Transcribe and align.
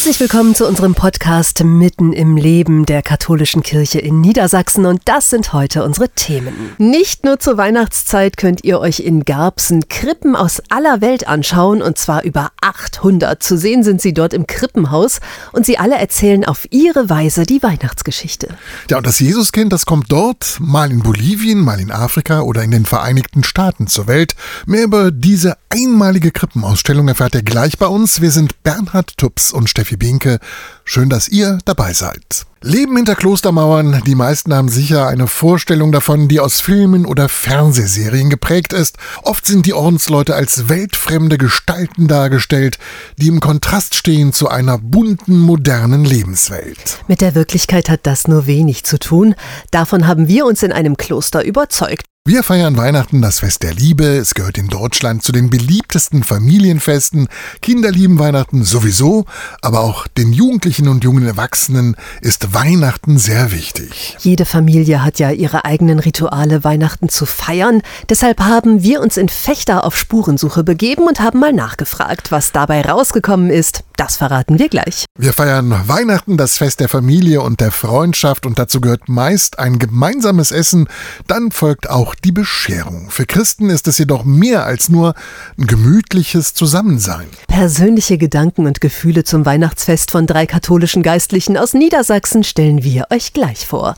Herzlich 0.00 0.20
willkommen 0.20 0.54
zu 0.54 0.66
unserem 0.66 0.94
Podcast 0.94 1.62
Mitten 1.62 2.14
im 2.14 2.38
Leben 2.38 2.86
der 2.86 3.02
katholischen 3.02 3.62
Kirche 3.62 3.98
in 3.98 4.22
Niedersachsen 4.22 4.86
und 4.86 5.02
das 5.04 5.28
sind 5.28 5.52
heute 5.52 5.84
unsere 5.84 6.08
Themen. 6.08 6.54
Nicht 6.78 7.22
nur 7.24 7.38
zur 7.38 7.58
Weihnachtszeit 7.58 8.38
könnt 8.38 8.64
ihr 8.64 8.80
euch 8.80 9.00
in 9.00 9.26
Garbsen 9.26 9.90
Krippen 9.90 10.36
aus 10.36 10.62
aller 10.70 11.02
Welt 11.02 11.28
anschauen 11.28 11.82
und 11.82 11.98
zwar 11.98 12.22
über 12.22 12.50
800. 12.62 13.42
Zu 13.42 13.58
sehen 13.58 13.82
sind 13.82 14.00
sie 14.00 14.14
dort 14.14 14.32
im 14.32 14.46
Krippenhaus 14.46 15.20
und 15.52 15.66
sie 15.66 15.76
alle 15.76 15.96
erzählen 15.96 16.46
auf 16.46 16.66
ihre 16.70 17.10
Weise 17.10 17.44
die 17.44 17.62
Weihnachtsgeschichte. 17.62 18.48
Ja, 18.88 18.96
und 18.96 19.06
das 19.06 19.20
Jesuskind, 19.20 19.70
das 19.70 19.84
kommt 19.84 20.10
dort, 20.10 20.56
mal 20.60 20.90
in 20.90 21.02
Bolivien, 21.02 21.60
mal 21.60 21.78
in 21.78 21.90
Afrika 21.90 22.40
oder 22.40 22.62
in 22.62 22.70
den 22.70 22.86
Vereinigten 22.86 23.44
Staaten 23.44 23.86
zur 23.86 24.06
Welt. 24.06 24.34
Mehr 24.64 24.84
über 24.84 25.10
diese 25.10 25.58
einmalige 25.70 26.32
Krippenausstellung 26.32 27.08
erfahrt 27.08 27.34
ihr 27.36 27.42
gleich 27.42 27.78
bei 27.78 27.86
uns. 27.86 28.20
Wir 28.20 28.32
sind 28.32 28.62
Bernhard 28.62 29.16
Tubbs 29.16 29.52
und 29.52 29.70
Steffi 29.70 29.96
Binke. 29.96 30.38
Schön, 30.84 31.08
dass 31.08 31.28
ihr 31.28 31.58
dabei 31.64 31.92
seid. 31.92 32.46
Leben 32.62 32.96
hinter 32.96 33.14
Klostermauern, 33.14 34.02
die 34.04 34.14
meisten 34.14 34.52
haben 34.52 34.68
sicher 34.68 35.06
eine 35.06 35.28
Vorstellung 35.28 35.92
davon, 35.92 36.28
die 36.28 36.40
aus 36.40 36.60
Filmen 36.60 37.06
oder 37.06 37.30
Fernsehserien 37.30 38.28
geprägt 38.28 38.74
ist. 38.74 38.98
Oft 39.22 39.46
sind 39.46 39.64
die 39.64 39.72
Ordensleute 39.72 40.34
als 40.34 40.68
weltfremde 40.68 41.38
Gestalten 41.38 42.06
dargestellt, 42.06 42.78
die 43.16 43.28
im 43.28 43.40
Kontrast 43.40 43.94
stehen 43.94 44.34
zu 44.34 44.48
einer 44.48 44.76
bunten, 44.76 45.38
modernen 45.38 46.04
Lebenswelt. 46.04 46.98
Mit 47.08 47.22
der 47.22 47.34
Wirklichkeit 47.34 47.88
hat 47.88 48.00
das 48.02 48.28
nur 48.28 48.46
wenig 48.46 48.84
zu 48.84 48.98
tun. 48.98 49.34
Davon 49.70 50.06
haben 50.06 50.28
wir 50.28 50.44
uns 50.44 50.62
in 50.62 50.72
einem 50.72 50.98
Kloster 50.98 51.44
überzeugt. 51.44 52.09
Wir 52.26 52.42
feiern 52.42 52.76
Weihnachten 52.76 53.22
das 53.22 53.40
Fest 53.40 53.62
der 53.62 53.72
Liebe. 53.72 54.04
Es 54.04 54.34
gehört 54.34 54.58
in 54.58 54.68
Deutschland 54.68 55.22
zu 55.22 55.32
den 55.32 55.48
beliebtesten 55.48 56.22
Familienfesten. 56.22 57.28
Kinder 57.62 57.90
lieben 57.90 58.18
Weihnachten 58.18 58.62
sowieso, 58.62 59.24
aber 59.62 59.80
auch 59.80 60.06
den 60.06 60.34
Jugendlichen 60.34 60.88
und 60.88 61.02
jungen 61.02 61.26
Erwachsenen 61.26 61.96
ist 62.20 62.52
Weihnachten 62.52 63.16
sehr 63.16 63.52
wichtig. 63.52 64.18
Jede 64.20 64.44
Familie 64.44 65.02
hat 65.02 65.18
ja 65.18 65.30
ihre 65.30 65.64
eigenen 65.64 65.98
Rituale, 65.98 66.62
Weihnachten 66.62 67.08
zu 67.08 67.24
feiern. 67.24 67.80
Deshalb 68.10 68.40
haben 68.40 68.82
wir 68.82 69.00
uns 69.00 69.16
in 69.16 69.30
Fechter 69.30 69.84
auf 69.84 69.96
Spurensuche 69.96 70.62
begeben 70.62 71.04
und 71.04 71.20
haben 71.20 71.40
mal 71.40 71.54
nachgefragt, 71.54 72.30
was 72.30 72.52
dabei 72.52 72.82
rausgekommen 72.82 73.48
ist. 73.48 73.82
Das 74.00 74.16
verraten 74.16 74.58
wir 74.58 74.70
gleich. 74.70 75.04
Wir 75.18 75.34
feiern 75.34 75.74
Weihnachten, 75.86 76.38
das 76.38 76.56
Fest 76.56 76.80
der 76.80 76.88
Familie 76.88 77.42
und 77.42 77.60
der 77.60 77.70
Freundschaft 77.70 78.46
und 78.46 78.58
dazu 78.58 78.80
gehört 78.80 79.10
meist 79.10 79.58
ein 79.58 79.78
gemeinsames 79.78 80.52
Essen. 80.52 80.88
Dann 81.26 81.50
folgt 81.50 81.90
auch 81.90 82.14
die 82.14 82.32
Bescherung. 82.32 83.10
Für 83.10 83.26
Christen 83.26 83.68
ist 83.68 83.86
es 83.88 83.98
jedoch 83.98 84.24
mehr 84.24 84.64
als 84.64 84.88
nur 84.88 85.12
ein 85.58 85.66
gemütliches 85.66 86.54
Zusammensein. 86.54 87.26
Persönliche 87.46 88.16
Gedanken 88.16 88.66
und 88.66 88.80
Gefühle 88.80 89.24
zum 89.24 89.44
Weihnachtsfest 89.44 90.10
von 90.10 90.26
drei 90.26 90.46
katholischen 90.46 91.02
Geistlichen 91.02 91.58
aus 91.58 91.74
Niedersachsen 91.74 92.42
stellen 92.42 92.82
wir 92.82 93.08
euch 93.10 93.34
gleich 93.34 93.66
vor. 93.66 93.96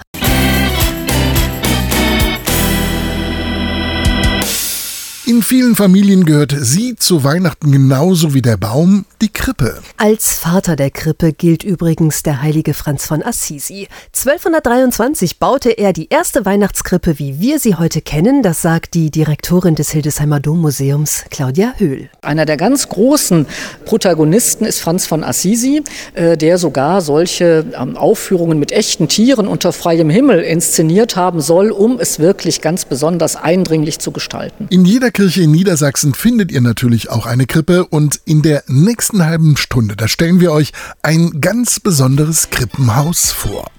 In 5.25 5.41
vielen 5.41 5.77
Familien 5.77 6.25
gehört 6.25 6.53
sie 6.59 6.97
zu 6.97 7.23
Weihnachten 7.23 7.71
genauso 7.71 8.35
wie 8.35 8.43
der 8.43 8.57
Baum, 8.57 9.05
die 9.21 9.29
Krippe. 9.29 9.81
Als 9.97 10.33
Vater 10.37 10.75
der 10.75 10.91
Krippe 10.91 11.33
gilt 11.33 11.63
übrigens 11.63 12.25
der 12.25 12.43
heilige 12.43 12.75
Franz 12.75 13.07
von 13.07 13.23
Assisi. 13.23 13.87
1223 14.17 15.39
baute 15.39 15.71
er 15.71 15.93
die 15.93 16.09
erste 16.09 16.45
Weihnachtskrippe, 16.45 17.21
wie 17.21 17.39
wir 17.39 17.61
sie 17.61 17.77
heute 17.77 18.01
kennen. 18.01 18.43
Das 18.43 18.63
sagt 18.63 18.95
die 18.95 19.13
Direktorin 19.13 19.77
des 19.77 19.93
Hildesheimer 19.93 20.41
Dommuseums, 20.41 21.27
Claudia 21.31 21.75
Höhl. 21.77 22.11
Einer 22.23 22.45
der 22.45 22.57
ganz 22.57 22.89
großen 22.89 23.47
Protagonisten 23.85 24.65
ist 24.65 24.81
Franz 24.81 25.07
von 25.07 25.23
Assisi, 25.23 25.85
äh, 26.15 26.37
der 26.37 26.59
sogar 26.59 27.01
solche 27.01 27.65
ähm, 27.81 27.97
Aufführungen 27.97 28.59
mit 28.59 28.73
echten 28.73 29.07
Tieren 29.07 29.47
unter 29.47 29.73
freiem 29.73 30.11
Himmel 30.11 30.41
inszeniert 30.41 31.15
haben 31.15 31.41
soll, 31.41 31.71
um 31.71 32.01
es 32.01 32.19
wirklich 32.19 32.61
ganz 32.61 32.85
besonders 32.85 33.37
eindringlich 33.37 34.01
zu 34.01 34.11
gestalten. 34.11 34.67
In 34.69 34.85
jeder 34.85 35.13
Kirche 35.23 35.43
in 35.43 35.53
Niedersachsen 35.53 36.15
findet 36.15 36.51
ihr 36.51 36.61
natürlich 36.61 37.09
auch 37.09 37.27
eine 37.27 37.47
Krippe 37.47 37.87
und 37.87 38.21
in 38.25 38.43
der 38.43 38.65
nächsten 38.67 39.25
halben 39.25 39.57
Stunde, 39.57 39.95
da 39.95 40.09
stellen 40.09 40.41
wir 40.41 40.51
euch 40.51 40.73
ein 41.01 41.41
ganz 41.41 41.79
besonderes 41.79 42.51
Krippenhaus 42.51 43.31
vor. 43.31 43.71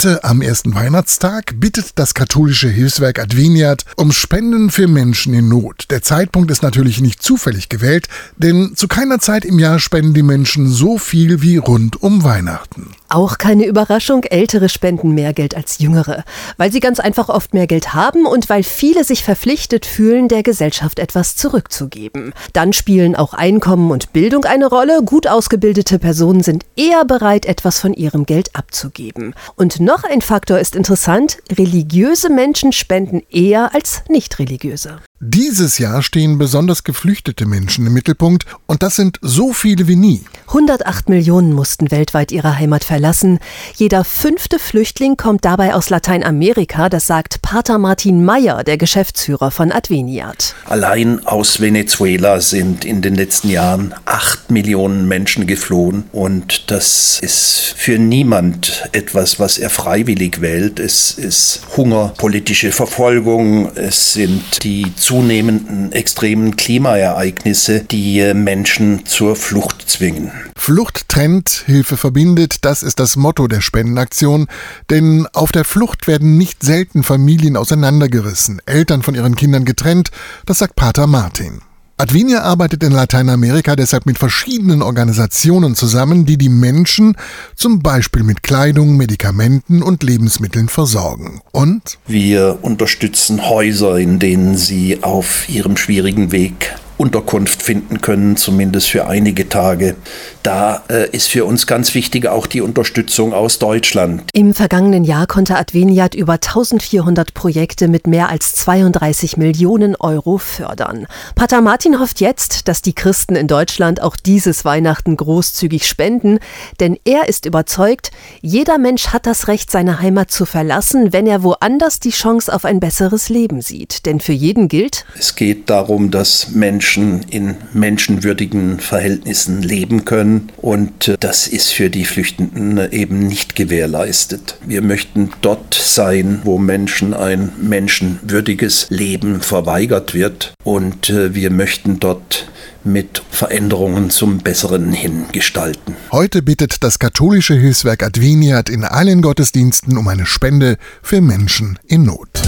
Heute 0.00 0.22
am 0.22 0.42
ersten 0.42 0.76
Weihnachtstag 0.76 1.54
bittet 1.58 1.98
das 1.98 2.14
katholische 2.14 2.68
Hilfswerk 2.68 3.18
Adveniat 3.18 3.84
um 3.96 4.12
Spenden 4.12 4.70
für 4.70 4.86
Menschen 4.86 5.34
in 5.34 5.48
Not. 5.48 5.86
Der 5.90 6.02
Zeitpunkt 6.02 6.52
ist 6.52 6.62
natürlich 6.62 7.00
nicht 7.00 7.20
zufällig 7.20 7.68
gewählt, 7.68 8.06
denn 8.36 8.76
zu 8.76 8.86
keiner 8.86 9.18
Zeit 9.18 9.44
im 9.44 9.58
Jahr 9.58 9.80
spenden 9.80 10.14
die 10.14 10.22
Menschen 10.22 10.68
so 10.68 10.98
viel 10.98 11.42
wie 11.42 11.56
rund 11.56 12.00
um 12.00 12.22
Weihnachten. 12.22 12.92
Auch 13.08 13.38
keine 13.38 13.64
Überraschung, 13.64 14.22
ältere 14.22 14.68
spenden 14.68 15.14
mehr 15.14 15.32
Geld 15.32 15.56
als 15.56 15.78
jüngere, 15.78 16.24
weil 16.58 16.70
sie 16.70 16.78
ganz 16.78 17.00
einfach 17.00 17.28
oft 17.28 17.52
mehr 17.54 17.66
Geld 17.66 17.94
haben 17.94 18.26
und 18.26 18.50
weil 18.50 18.62
viele 18.62 19.02
sich 19.02 19.24
verpflichtet 19.24 19.86
fühlen, 19.86 20.28
der 20.28 20.42
Gesellschaft 20.42 20.98
etwas 20.98 21.34
zurückzugeben. 21.34 22.34
Dann 22.52 22.72
spielen 22.72 23.16
auch 23.16 23.32
Einkommen 23.32 23.90
und 23.90 24.12
Bildung 24.12 24.44
eine 24.44 24.66
Rolle. 24.66 25.00
Gut 25.04 25.26
ausgebildete 25.26 25.98
Personen 25.98 26.42
sind 26.42 26.66
eher 26.76 27.04
bereit, 27.06 27.46
etwas 27.46 27.80
von 27.80 27.94
ihrem 27.94 28.26
Geld 28.26 28.54
abzugeben. 28.54 29.34
Und 29.56 29.80
noch 29.88 30.04
ein 30.04 30.20
Faktor 30.20 30.58
ist 30.58 30.76
interessant, 30.76 31.38
religiöse 31.50 32.28
Menschen 32.28 32.72
spenden 32.72 33.22
eher 33.30 33.74
als 33.74 34.02
nicht 34.10 34.38
religiöse. 34.38 35.00
Dieses 35.20 35.78
Jahr 35.78 36.02
stehen 36.02 36.38
besonders 36.38 36.84
geflüchtete 36.84 37.44
Menschen 37.44 37.84
im 37.84 37.92
Mittelpunkt 37.92 38.46
und 38.66 38.84
das 38.84 38.94
sind 38.94 39.18
so 39.20 39.52
viele 39.52 39.88
wie 39.88 39.96
nie. 39.96 40.22
108 40.46 41.08
Millionen 41.08 41.54
mussten 41.54 41.90
weltweit 41.90 42.30
ihre 42.30 42.56
Heimat 42.56 42.84
verlassen. 42.84 43.40
Jeder 43.74 44.04
fünfte 44.04 44.60
Flüchtling 44.60 45.16
kommt 45.16 45.44
dabei 45.44 45.74
aus 45.74 45.90
Lateinamerika, 45.90 46.88
das 46.88 47.08
sagt 47.08 47.42
Pater 47.42 47.78
Martin 47.78 48.24
Mayer, 48.24 48.62
der 48.62 48.78
Geschäftsführer 48.78 49.50
von 49.50 49.72
Adveniat. 49.72 50.54
Allein 50.66 51.26
aus 51.26 51.58
Venezuela 51.60 52.40
sind 52.40 52.84
in 52.84 53.02
den 53.02 53.16
letzten 53.16 53.50
Jahren 53.50 53.96
acht 54.04 54.52
Millionen 54.52 55.08
Menschen 55.08 55.48
geflohen 55.48 56.04
und 56.12 56.70
das 56.70 57.18
ist 57.20 57.74
für 57.76 57.98
niemand 57.98 58.88
etwas, 58.92 59.40
was 59.40 59.58
er 59.58 59.68
freiwillig 59.68 60.40
wählt. 60.40 60.78
Es 60.78 61.10
ist 61.10 61.62
Hunger, 61.76 62.14
politische 62.16 62.70
Verfolgung, 62.70 63.74
es 63.74 64.12
sind 64.12 64.62
die 64.62 64.94
zunehmenden 65.08 65.90
extremen 65.92 66.56
Klimaereignisse, 66.56 67.80
die 67.80 68.34
Menschen 68.34 69.06
zur 69.06 69.36
Flucht 69.36 69.88
zwingen. 69.88 70.30
Flucht 70.54 71.08
trennt, 71.08 71.62
Hilfe 71.64 71.96
verbindet, 71.96 72.66
das 72.66 72.82
ist 72.82 73.00
das 73.00 73.16
Motto 73.16 73.48
der 73.48 73.62
Spendenaktion. 73.62 74.48
Denn 74.90 75.26
auf 75.32 75.50
der 75.50 75.64
Flucht 75.64 76.08
werden 76.08 76.36
nicht 76.36 76.62
selten 76.62 77.02
Familien 77.02 77.56
auseinandergerissen, 77.56 78.60
Eltern 78.66 79.00
von 79.00 79.14
ihren 79.14 79.34
Kindern 79.34 79.64
getrennt, 79.64 80.10
das 80.44 80.58
sagt 80.58 80.76
Pater 80.76 81.06
Martin. 81.06 81.62
Advinia 82.00 82.42
arbeitet 82.42 82.84
in 82.84 82.92
Lateinamerika 82.92 83.74
deshalb 83.74 84.06
mit 84.06 84.18
verschiedenen 84.18 84.82
Organisationen 84.82 85.74
zusammen, 85.74 86.26
die 86.26 86.38
die 86.38 86.48
Menschen 86.48 87.16
zum 87.56 87.80
Beispiel 87.80 88.22
mit 88.22 88.44
Kleidung, 88.44 88.96
Medikamenten 88.96 89.82
und 89.82 90.04
Lebensmitteln 90.04 90.68
versorgen. 90.68 91.40
Und 91.50 91.98
wir 92.06 92.60
unterstützen 92.62 93.48
Häuser, 93.48 93.98
in 93.98 94.20
denen 94.20 94.56
sie 94.56 95.02
auf 95.02 95.48
ihrem 95.48 95.76
schwierigen 95.76 96.30
Weg 96.30 96.76
Unterkunft 96.98 97.62
finden 97.62 98.00
können, 98.00 98.36
zumindest 98.36 98.88
für 98.88 99.06
einige 99.06 99.48
Tage. 99.48 99.94
Da 100.42 100.82
äh, 100.90 101.08
ist 101.10 101.28
für 101.28 101.44
uns 101.44 101.68
ganz 101.68 101.94
wichtig 101.94 102.26
auch 102.26 102.46
die 102.46 102.60
Unterstützung 102.60 103.32
aus 103.32 103.60
Deutschland. 103.60 104.24
Im 104.32 104.52
vergangenen 104.52 105.04
Jahr 105.04 105.28
konnte 105.28 105.56
Adveniat 105.56 106.16
über 106.16 106.34
1400 106.34 107.34
Projekte 107.34 107.86
mit 107.86 108.08
mehr 108.08 108.28
als 108.28 108.52
32 108.52 109.36
Millionen 109.36 109.94
Euro 109.94 110.38
fördern. 110.38 111.06
Pater 111.36 111.60
Martin 111.60 112.00
hofft 112.00 112.20
jetzt, 112.20 112.66
dass 112.66 112.82
die 112.82 112.94
Christen 112.94 113.36
in 113.36 113.46
Deutschland 113.46 114.02
auch 114.02 114.16
dieses 114.16 114.64
Weihnachten 114.64 115.16
großzügig 115.16 115.86
spenden, 115.86 116.40
denn 116.80 116.98
er 117.04 117.28
ist 117.28 117.46
überzeugt, 117.46 118.10
jeder 118.40 118.78
Mensch 118.78 119.08
hat 119.08 119.26
das 119.26 119.46
Recht, 119.46 119.70
seine 119.70 120.00
Heimat 120.00 120.32
zu 120.32 120.46
verlassen, 120.46 121.12
wenn 121.12 121.28
er 121.28 121.44
woanders 121.44 122.00
die 122.00 122.10
Chance 122.10 122.52
auf 122.52 122.64
ein 122.64 122.80
besseres 122.80 123.28
Leben 123.28 123.60
sieht. 123.60 124.04
Denn 124.04 124.18
für 124.18 124.32
jeden 124.32 124.66
gilt, 124.66 125.04
es 125.16 125.36
geht 125.36 125.70
darum, 125.70 126.10
dass 126.10 126.50
Menschen 126.50 126.87
in 126.96 127.56
menschenwürdigen 127.72 128.80
Verhältnissen 128.80 129.62
leben 129.62 130.04
können 130.04 130.50
und 130.56 131.08
äh, 131.08 131.16
das 131.20 131.46
ist 131.46 131.72
für 131.72 131.90
die 131.90 132.04
Flüchtenden 132.04 132.78
eben 132.92 133.26
nicht 133.26 133.56
gewährleistet. 133.56 134.58
Wir 134.64 134.82
möchten 134.82 135.30
dort 135.40 135.74
sein, 135.74 136.40
wo 136.44 136.58
Menschen 136.58 137.14
ein 137.14 137.52
menschenwürdiges 137.60 138.86
Leben 138.90 139.40
verweigert 139.40 140.14
wird 140.14 140.54
und 140.64 141.10
äh, 141.10 141.34
wir 141.34 141.50
möchten 141.50 142.00
dort 142.00 142.48
mit 142.84 143.22
Veränderungen 143.30 144.10
zum 144.10 144.38
Besseren 144.38 144.92
hin 144.92 145.26
gestalten. 145.32 145.96
Heute 146.10 146.42
bittet 146.42 146.82
das 146.82 146.98
katholische 146.98 147.54
Hilfswerk 147.54 148.02
Adveniat 148.02 148.68
in 148.68 148.84
allen 148.84 149.22
Gottesdiensten 149.22 149.96
um 149.96 150.08
eine 150.08 150.26
Spende 150.26 150.76
für 151.02 151.20
Menschen 151.20 151.78
in 151.86 152.04
Not. 152.04 152.42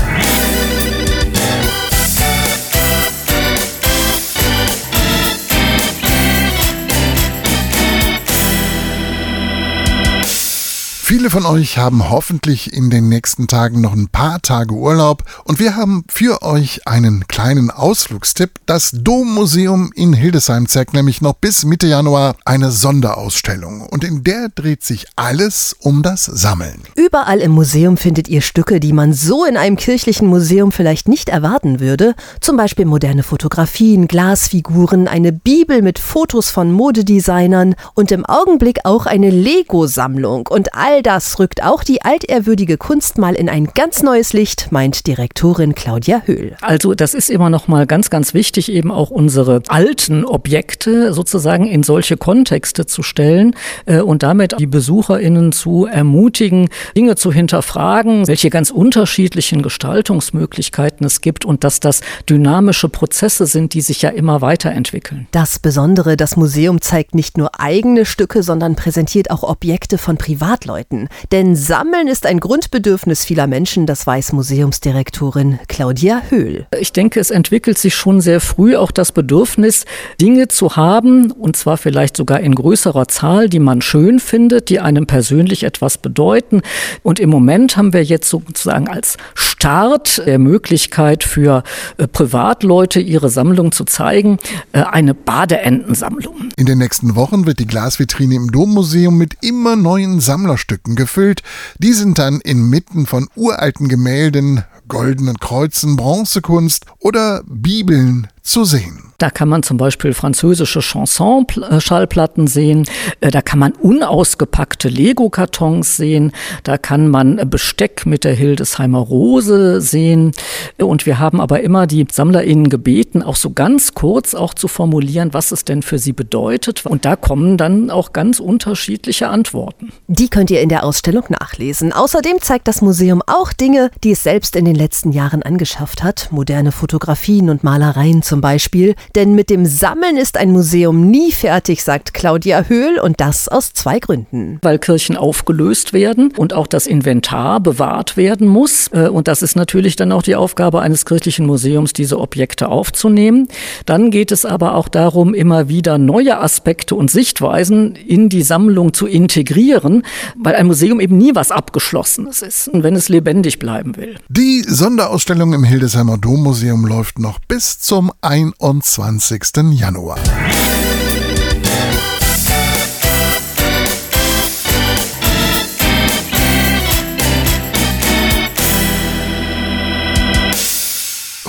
Viele 11.10 11.28
von 11.28 11.44
euch 11.44 11.76
haben 11.76 12.08
hoffentlich 12.08 12.72
in 12.72 12.88
den 12.88 13.08
nächsten 13.08 13.48
Tagen 13.48 13.80
noch 13.80 13.94
ein 13.94 14.06
paar 14.06 14.40
Tage 14.42 14.74
Urlaub 14.74 15.24
und 15.42 15.58
wir 15.58 15.74
haben 15.74 16.04
für 16.08 16.42
euch 16.42 16.86
einen 16.86 17.26
kleinen 17.26 17.72
Ausflugstipp. 17.72 18.60
Das 18.64 18.92
Dommuseum 18.92 19.90
in 19.96 20.12
Hildesheim 20.12 20.68
zeigt 20.68 20.94
nämlich 20.94 21.20
noch 21.20 21.32
bis 21.32 21.64
Mitte 21.64 21.88
Januar 21.88 22.36
eine 22.44 22.70
Sonderausstellung 22.70 23.80
und 23.80 24.04
in 24.04 24.22
der 24.22 24.50
dreht 24.54 24.84
sich 24.84 25.06
alles 25.16 25.74
um 25.80 26.04
das 26.04 26.26
Sammeln. 26.26 26.80
Überall 26.94 27.40
im 27.40 27.50
Museum 27.50 27.96
findet 27.96 28.28
ihr 28.28 28.40
Stücke, 28.40 28.78
die 28.78 28.92
man 28.92 29.12
so 29.12 29.44
in 29.44 29.56
einem 29.56 29.74
kirchlichen 29.74 30.28
Museum 30.28 30.70
vielleicht 30.70 31.08
nicht 31.08 31.28
erwarten 31.28 31.80
würde. 31.80 32.14
Zum 32.40 32.56
Beispiel 32.56 32.84
moderne 32.84 33.24
Fotografien, 33.24 34.06
Glasfiguren, 34.06 35.08
eine 35.08 35.32
Bibel 35.32 35.82
mit 35.82 35.98
Fotos 35.98 36.50
von 36.50 36.70
Modedesignern 36.70 37.74
und 37.94 38.12
im 38.12 38.24
Augenblick 38.24 38.84
auch 38.84 39.06
eine 39.06 39.30
Lego-Sammlung 39.30 40.46
und 40.46 40.72
all 40.74 40.99
das 41.02 41.38
rückt 41.38 41.62
auch 41.62 41.84
die 41.84 42.02
altehrwürdige 42.02 42.76
Kunst 42.76 43.18
mal 43.18 43.34
in 43.34 43.48
ein 43.48 43.66
ganz 43.74 44.02
neues 44.02 44.32
Licht, 44.32 44.68
meint 44.70 45.06
Direktorin 45.06 45.74
Claudia 45.74 46.22
Höhl. 46.24 46.56
Also 46.60 46.94
das 46.94 47.14
ist 47.14 47.30
immer 47.30 47.50
noch 47.50 47.68
mal 47.68 47.86
ganz, 47.86 48.10
ganz 48.10 48.34
wichtig, 48.34 48.70
eben 48.70 48.90
auch 48.90 49.10
unsere 49.10 49.62
alten 49.68 50.24
Objekte 50.24 51.12
sozusagen 51.12 51.66
in 51.66 51.82
solche 51.82 52.16
Kontexte 52.16 52.86
zu 52.86 53.02
stellen 53.02 53.54
äh, 53.86 54.00
und 54.00 54.22
damit 54.22 54.56
die 54.58 54.66
BesucherInnen 54.66 55.52
zu 55.52 55.86
ermutigen, 55.86 56.68
Dinge 56.96 57.16
zu 57.16 57.32
hinterfragen, 57.32 58.26
welche 58.26 58.50
ganz 58.50 58.70
unterschiedlichen 58.70 59.62
Gestaltungsmöglichkeiten 59.62 61.06
es 61.06 61.20
gibt 61.20 61.44
und 61.44 61.64
dass 61.64 61.80
das 61.80 62.00
dynamische 62.28 62.88
Prozesse 62.88 63.46
sind, 63.46 63.74
die 63.74 63.80
sich 63.80 64.02
ja 64.02 64.10
immer 64.10 64.40
weiterentwickeln. 64.40 65.26
Das 65.30 65.58
Besondere, 65.58 66.16
das 66.16 66.36
Museum 66.36 66.80
zeigt 66.80 67.14
nicht 67.14 67.38
nur 67.38 67.60
eigene 67.60 68.04
Stücke, 68.04 68.42
sondern 68.42 68.76
präsentiert 68.76 69.30
auch 69.30 69.42
Objekte 69.42 69.98
von 69.98 70.16
Privatleuten. 70.16 70.89
Leuten. 70.90 71.08
Denn 71.32 71.56
Sammeln 71.56 72.08
ist 72.08 72.26
ein 72.26 72.40
Grundbedürfnis 72.40 73.24
vieler 73.24 73.46
Menschen, 73.46 73.86
das 73.86 74.06
weiß 74.06 74.32
Museumsdirektorin 74.32 75.58
Claudia 75.68 76.22
Höhl. 76.28 76.66
Ich 76.78 76.92
denke, 76.92 77.20
es 77.20 77.30
entwickelt 77.30 77.78
sich 77.78 77.94
schon 77.94 78.20
sehr 78.20 78.40
früh 78.40 78.76
auch 78.76 78.90
das 78.90 79.12
Bedürfnis, 79.12 79.84
Dinge 80.20 80.48
zu 80.48 80.76
haben, 80.76 81.30
und 81.30 81.56
zwar 81.56 81.76
vielleicht 81.76 82.16
sogar 82.16 82.40
in 82.40 82.54
größerer 82.54 83.08
Zahl, 83.08 83.48
die 83.48 83.58
man 83.58 83.82
schön 83.82 84.18
findet, 84.18 84.68
die 84.68 84.80
einem 84.80 85.06
persönlich 85.06 85.64
etwas 85.64 85.98
bedeuten. 85.98 86.62
Und 87.02 87.20
im 87.20 87.30
Moment 87.30 87.76
haben 87.76 87.92
wir 87.92 88.02
jetzt 88.02 88.28
sozusagen 88.28 88.88
als 88.88 89.16
Start 89.34 90.22
der 90.26 90.38
Möglichkeit 90.38 91.22
für 91.22 91.62
äh, 91.98 92.08
Privatleute, 92.08 93.00
ihre 93.00 93.28
Sammlung 93.28 93.72
zu 93.72 93.84
zeigen, 93.84 94.38
äh, 94.72 94.82
eine 94.82 95.14
Badeentensammlung. 95.14 96.34
In 96.56 96.66
den 96.66 96.78
nächsten 96.78 97.14
Wochen 97.14 97.46
wird 97.46 97.58
die 97.58 97.66
Glasvitrine 97.66 98.34
im 98.34 98.50
Dommuseum 98.50 99.16
mit 99.16 99.36
immer 99.42 99.76
neuen 99.76 100.20
Sammlerstücken 100.20 100.79
Stücken 100.80 100.96
gefüllt. 100.96 101.42
Die 101.78 101.92
sind 101.92 102.18
dann 102.18 102.40
inmitten 102.40 103.06
von 103.06 103.28
uralten 103.36 103.88
Gemälden, 103.88 104.64
goldenen 104.88 105.36
Kreuzen, 105.38 105.96
Bronzekunst 105.96 106.86
oder 106.98 107.42
Bibeln 107.46 108.28
zu 108.42 108.64
sehen. 108.64 109.10
Da 109.20 109.28
kann 109.28 109.50
man 109.50 109.62
zum 109.62 109.76
Beispiel 109.76 110.14
französische 110.14 110.80
Chanson-Schallplatten 110.80 112.46
sehen. 112.46 112.86
Äh, 113.20 113.30
da 113.30 113.42
kann 113.42 113.58
man 113.58 113.72
unausgepackte 113.72 114.88
Lego-Kartons 114.88 115.98
sehen. 115.98 116.32
Da 116.64 116.78
kann 116.78 117.08
man 117.08 117.36
Besteck 117.50 118.06
mit 118.06 118.24
der 118.24 118.32
Hildesheimer 118.32 118.98
Rose 118.98 119.82
sehen. 119.82 120.32
Und 120.78 121.04
wir 121.04 121.18
haben 121.18 121.38
aber 121.38 121.60
immer 121.60 121.86
die 121.86 122.06
SammlerInnen 122.10 122.70
gebeten, 122.70 123.22
auch 123.22 123.36
so 123.36 123.50
ganz 123.50 123.92
kurz 123.92 124.34
auch 124.34 124.54
zu 124.54 124.68
formulieren, 124.68 125.34
was 125.34 125.52
es 125.52 125.66
denn 125.66 125.82
für 125.82 125.98
sie 125.98 126.14
bedeutet. 126.14 126.86
Und 126.86 127.04
da 127.04 127.16
kommen 127.16 127.58
dann 127.58 127.90
auch 127.90 128.14
ganz 128.14 128.40
unterschiedliche 128.40 129.28
Antworten. 129.28 129.92
Die 130.08 130.30
könnt 130.30 130.50
ihr 130.50 130.62
in 130.62 130.70
der 130.70 130.84
Ausstellung 130.84 131.24
nachlesen. 131.28 131.92
Außerdem 131.92 132.38
zeigt 132.40 132.68
das 132.68 132.80
Museum 132.80 133.22
auch 133.26 133.52
Dinge, 133.52 133.90
die 134.02 134.12
es 134.12 134.22
selbst 134.22 134.56
in 134.56 134.64
den 134.64 134.76
letzten 134.76 135.12
Jahren 135.12 135.42
angeschafft 135.42 136.02
hat. 136.02 136.28
Moderne 136.30 136.72
Fotografien 136.72 137.50
und 137.50 137.64
Malereien 137.64 138.22
zum 138.30 138.40
Beispiel. 138.40 138.94
Denn 139.16 139.34
mit 139.34 139.50
dem 139.50 139.66
Sammeln 139.66 140.16
ist 140.16 140.38
ein 140.38 140.52
Museum 140.52 141.10
nie 141.10 141.32
fertig, 141.32 141.82
sagt 141.82 142.14
Claudia 142.14 142.62
Höhl 142.62 143.00
und 143.00 143.20
das 143.20 143.48
aus 143.48 143.72
zwei 143.72 143.98
Gründen. 143.98 144.60
Weil 144.62 144.78
Kirchen 144.78 145.16
aufgelöst 145.16 145.92
werden 145.92 146.32
und 146.36 146.54
auch 146.54 146.68
das 146.68 146.86
Inventar 146.86 147.58
bewahrt 147.58 148.16
werden 148.16 148.46
muss. 148.46 148.88
Äh, 148.92 149.08
und 149.08 149.26
das 149.26 149.42
ist 149.42 149.56
natürlich 149.56 149.96
dann 149.96 150.12
auch 150.12 150.22
die 150.22 150.36
Aufgabe 150.36 150.80
eines 150.80 151.04
kirchlichen 151.04 151.44
Museums, 151.44 151.92
diese 151.92 152.20
Objekte 152.20 152.68
aufzunehmen. 152.68 153.48
Dann 153.84 154.12
geht 154.12 154.30
es 154.30 154.44
aber 154.44 154.76
auch 154.76 154.88
darum, 154.88 155.34
immer 155.34 155.68
wieder 155.68 155.98
neue 155.98 156.38
Aspekte 156.38 156.94
und 156.94 157.10
Sichtweisen 157.10 157.96
in 157.96 158.28
die 158.28 158.42
Sammlung 158.42 158.94
zu 158.94 159.08
integrieren, 159.08 160.04
weil 160.38 160.54
ein 160.54 160.68
Museum 160.68 161.00
eben 161.00 161.18
nie 161.18 161.34
was 161.34 161.50
Abgeschlossenes 161.50 162.42
ist, 162.42 162.70
wenn 162.72 162.94
es 162.94 163.08
lebendig 163.08 163.58
bleiben 163.58 163.96
will. 163.96 164.18
Die 164.28 164.62
Sonderausstellung 164.64 165.52
im 165.52 165.64
Hildesheimer 165.64 166.16
Dommuseum 166.16 166.86
läuft 166.86 167.18
noch 167.18 167.40
bis 167.48 167.80
zum 167.80 168.12
21. 168.22 168.82
20. 168.82 169.72
Januar. 169.76 170.79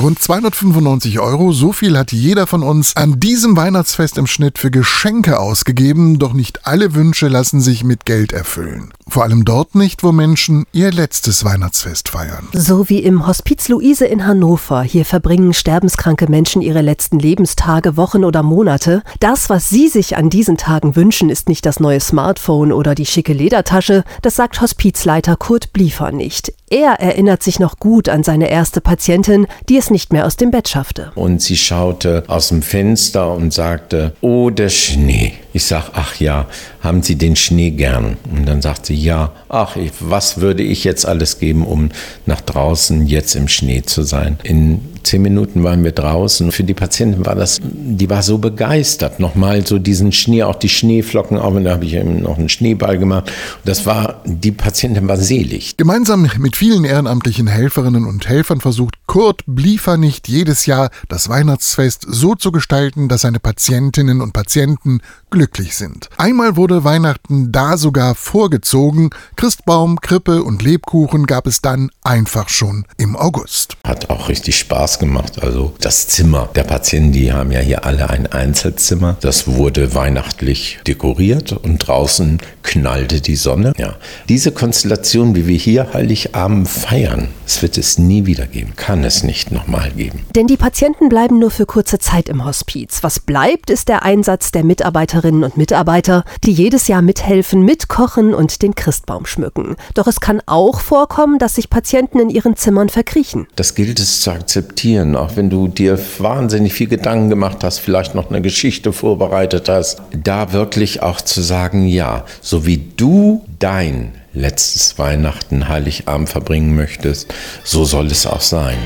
Rund 0.02 0.18
295 0.18 1.20
Euro, 1.20 1.52
so 1.52 1.74
viel 1.74 1.96
hat 1.96 2.12
jeder 2.12 2.48
von 2.48 2.64
uns 2.64 2.96
an 2.98 3.20
diesem 3.20 3.56
Weihnachtsfest 3.56 4.18
im 4.18 4.26
Schnitt 4.26 4.58
für 4.58 4.72
Geschenke 4.72 5.40
ausgegeben, 5.40 6.18
doch 6.18 6.34
nicht 6.34 6.66
alle 6.66 6.96
Wünsche 6.96 7.28
lassen 7.28 7.62
sich 7.62 7.84
mit 7.84 8.06
Geld 8.06 8.34
erfüllen. 8.34 8.94
Vor 9.08 9.22
allem 9.22 9.46
dort 9.46 9.76
nicht, 9.76 10.04
wo 10.04 10.12
Menschen 10.12 10.66
ihr 10.74 10.92
letztes 10.92 11.46
Weihnachtsfest 11.46 12.10
feiern. 12.10 12.48
So 12.52 12.90
wie 12.90 12.98
im 12.98 13.28
Hospiz 13.28 13.68
Luise 13.68 14.06
in 14.06 14.26
Hannover. 14.26 14.82
Hier 14.82 15.06
verbringen 15.06 15.54
sterbenskranke 15.54 16.28
Menschen 16.28 16.64
ihre 16.64 16.82
letzten 16.82 17.20
Lebenstage, 17.20 17.96
Wochen 17.96 18.24
oder 18.24 18.42
Monate. 18.42 19.04
Das, 19.20 19.52
was 19.52 19.70
sie 19.70 19.88
sich 19.88 20.18
an 20.18 20.32
diesen 20.32 20.58
Tagen 20.58 20.96
wünschen, 20.96 21.30
ist 21.30 21.48
nicht 21.48 21.64
das 21.64 21.80
neue 21.80 22.00
Smartphone 22.00 22.72
oder 22.72 22.96
die 22.96 23.06
schicke 23.06 23.34
Ledertasche. 23.34 24.04
Das 24.24 24.36
sagt 24.36 24.62
Hospizleiter 24.62 25.36
Kurt 25.36 25.74
Bliefer 25.74 26.12
nicht. 26.12 26.54
Er 26.72 27.02
erinnert 27.02 27.44
sich 27.44 27.60
noch 27.60 27.80
gut 27.80 28.08
an 28.08 28.24
seine 28.24 28.50
erste 28.50 28.80
Patientin, 28.80 29.46
die 29.68 29.76
es 29.76 29.92
nicht 29.92 30.14
mehr 30.14 30.26
aus 30.26 30.38
dem 30.38 30.52
Bett 30.52 30.70
schaffte. 30.70 31.12
Und 31.16 31.42
sie 31.42 31.58
schaute 31.58 32.24
aus 32.28 32.48
dem 32.48 32.62
Fenster 32.62 33.34
und 33.34 33.54
sagte, 33.54 34.14
oh, 34.22 34.50
der 34.50 34.70
Schnee. 34.70 35.34
Ich 35.52 35.66
sag, 35.66 35.90
ach 35.96 36.16
ja, 36.22 36.48
haben 36.80 37.04
Sie 37.04 37.16
den 37.16 37.36
Schnee 37.36 37.72
gern? 37.72 38.16
Und 38.34 38.46
dann 38.46 38.62
sagt 38.62 38.86
sie, 38.86 38.96
ja, 38.96 39.34
ach, 39.50 39.76
was 40.00 40.40
würde 40.40 40.64
ich 40.64 40.86
jetzt 40.86 41.06
alles 41.06 41.40
geben, 41.40 41.66
um 41.66 41.90
nach 42.26 42.40
draußen 42.40 43.06
jetzt 43.06 43.36
im 43.36 43.50
Schnee 43.50 43.82
zu 43.82 44.04
sein? 44.04 44.38
In 44.44 44.80
zehn 45.04 45.22
Minuten 45.22 45.64
waren 45.64 45.84
wir 45.84 45.92
draußen. 45.92 46.52
Für 46.52 46.64
die 46.64 46.74
Patienten 46.74 47.26
war 47.26 47.36
das, 47.36 47.60
die 47.64 48.10
war 48.10 48.24
so 48.24 48.38
begeistert. 48.38 49.20
Nochmal 49.20 49.66
so 49.66 49.80
diesen 49.80 50.12
Schnee, 50.12 50.44
auch 50.44 50.56
die 50.56 50.70
Schneeflocken 50.70 51.38
auf 51.38 51.54
und 51.54 51.66
da 51.66 51.72
habe 51.72 51.86
ich 51.86 51.94
eben 51.94 52.22
noch 52.22 52.38
einen 52.38 52.50
Schneeball 52.50 52.98
gemacht. 52.98 53.32
Das 53.66 53.86
war, 53.86 54.22
die 54.26 54.52
Patientin 54.52 55.08
war 55.08 55.18
selig. 55.18 55.78
Gemeinsam 55.78 56.30
mit 56.38 56.56
vielen 56.56 56.84
ehrenamtlichen 56.84 57.48
Helferinnen 57.48 58.06
und 58.06 58.28
Helfern 58.28 58.62
versucht 58.62 58.96
Kurt 59.08 59.44
Bliefer 59.46 59.98
nicht 59.98 60.28
jedes 60.28 60.66
Jahr 60.66 60.90
das 61.10 61.30
Weihnachtsfest 61.30 62.06
so 62.08 62.36
zu 62.36 62.52
gestalten, 62.52 63.08
dass 63.08 63.22
seine 63.22 63.40
Patientinnen 63.40 64.22
und 64.22 64.34
Patienten 64.34 65.02
glücklich 65.30 65.76
sind. 65.76 66.10
Einmal 66.18 66.56
wurde 66.56 66.84
Weihnachten 66.84 67.52
da 67.52 67.78
sogar 67.78 68.16
vorgezogen. 68.16 69.10
Christbaum, 69.36 70.00
Krippe 70.02 70.44
und 70.44 70.62
Lebkuchen 70.62 71.26
gab 71.26 71.48
es 71.48 71.62
dann 71.62 71.90
einfach 72.04 72.50
schon 72.50 72.86
im 72.98 73.16
August. 73.16 73.78
Hat 73.86 74.10
auch 74.10 74.30
richtig 74.30 74.58
Spaß 74.60 74.91
gemacht. 75.00 75.42
Also 75.42 75.74
das 75.80 76.08
Zimmer 76.08 76.50
der 76.56 76.64
Patienten, 76.64 77.12
die 77.12 77.34
haben 77.34 77.52
ja 77.52 77.60
hier 77.60 77.86
alle 77.86 78.10
ein 78.10 78.28
Einzelzimmer. 78.28 79.18
Das 79.22 79.48
wurde 79.48 79.96
weihnachtlich 79.96 80.80
dekoriert 80.88 81.54
und 81.54 81.80
draußen 81.80 82.40
knallte 82.64 83.22
die 83.22 83.36
Sonne. 83.36 83.74
Ja, 83.78 83.96
diese 84.30 84.52
Konstellation, 84.52 85.36
wie 85.36 85.48
wir 85.48 85.58
hier 85.58 85.94
Heiligabend 85.94 86.68
feiern, 86.68 87.30
es 87.46 87.62
wird 87.62 87.78
es 87.78 87.98
nie 87.98 88.26
wieder 88.26 88.46
geben, 88.46 88.74
kann 88.76 89.04
es 89.04 89.24
nicht 89.24 89.52
nochmal 89.52 89.92
geben. 89.92 90.26
Denn 90.36 90.48
die 90.48 90.58
Patienten 90.58 91.10
bleiben 91.10 91.40
nur 91.40 91.52
für 91.52 91.66
kurze 91.66 92.00
Zeit 92.00 92.30
im 92.30 92.46
Hospiz. 92.46 93.00
Was 93.02 93.20
bleibt, 93.20 93.70
ist 93.70 93.90
der 93.90 94.04
Einsatz 94.04 94.52
der 94.52 94.64
Mitarbeiterinnen 94.64 95.44
und 95.44 95.58
Mitarbeiter, 95.58 96.24
die 96.44 96.52
jedes 96.52 96.88
Jahr 96.88 97.02
mithelfen, 97.02 97.64
mitkochen 97.64 98.34
und 98.34 98.62
den 98.62 98.76
Christbaum 98.76 99.26
schmücken. 99.26 99.76
Doch 99.94 100.08
es 100.08 100.20
kann 100.20 100.42
auch 100.46 100.80
vorkommen, 100.80 101.40
dass 101.40 101.56
sich 101.56 101.70
Patienten 101.70 102.20
in 102.20 102.30
ihren 102.30 102.56
Zimmern 102.56 102.90
verkriechen. 102.90 103.48
Das 103.56 103.76
gilt 103.76 104.00
es 104.00 104.22
zu 104.22 104.32
akzeptieren, 104.32 104.81
auch 105.16 105.36
wenn 105.36 105.50
du 105.50 105.68
dir 105.68 106.00
wahnsinnig 106.18 106.74
viel 106.74 106.88
Gedanken 106.88 107.30
gemacht 107.30 107.64
hast, 107.64 107.80
vielleicht 107.80 108.16
noch 108.16 108.30
eine 108.30 108.42
Geschichte 108.42 108.94
vorbereitet 108.94 109.70
hast, 109.70 110.02
da 110.12 110.54
wirklich 110.54 111.04
auch 111.04 111.22
zu 111.22 111.42
sagen, 111.42 111.86
ja, 111.86 112.26
so 112.42 112.66
wie 112.66 112.78
du 112.98 113.44
dein 113.60 114.14
letztes 114.34 114.98
Weihnachten, 114.98 115.68
Heiligabend 115.68 116.30
verbringen 116.30 116.76
möchtest, 116.76 117.34
so 117.64 117.86
soll 117.86 118.08
es 118.08 118.26
auch 118.26 118.42
sein. 118.42 118.78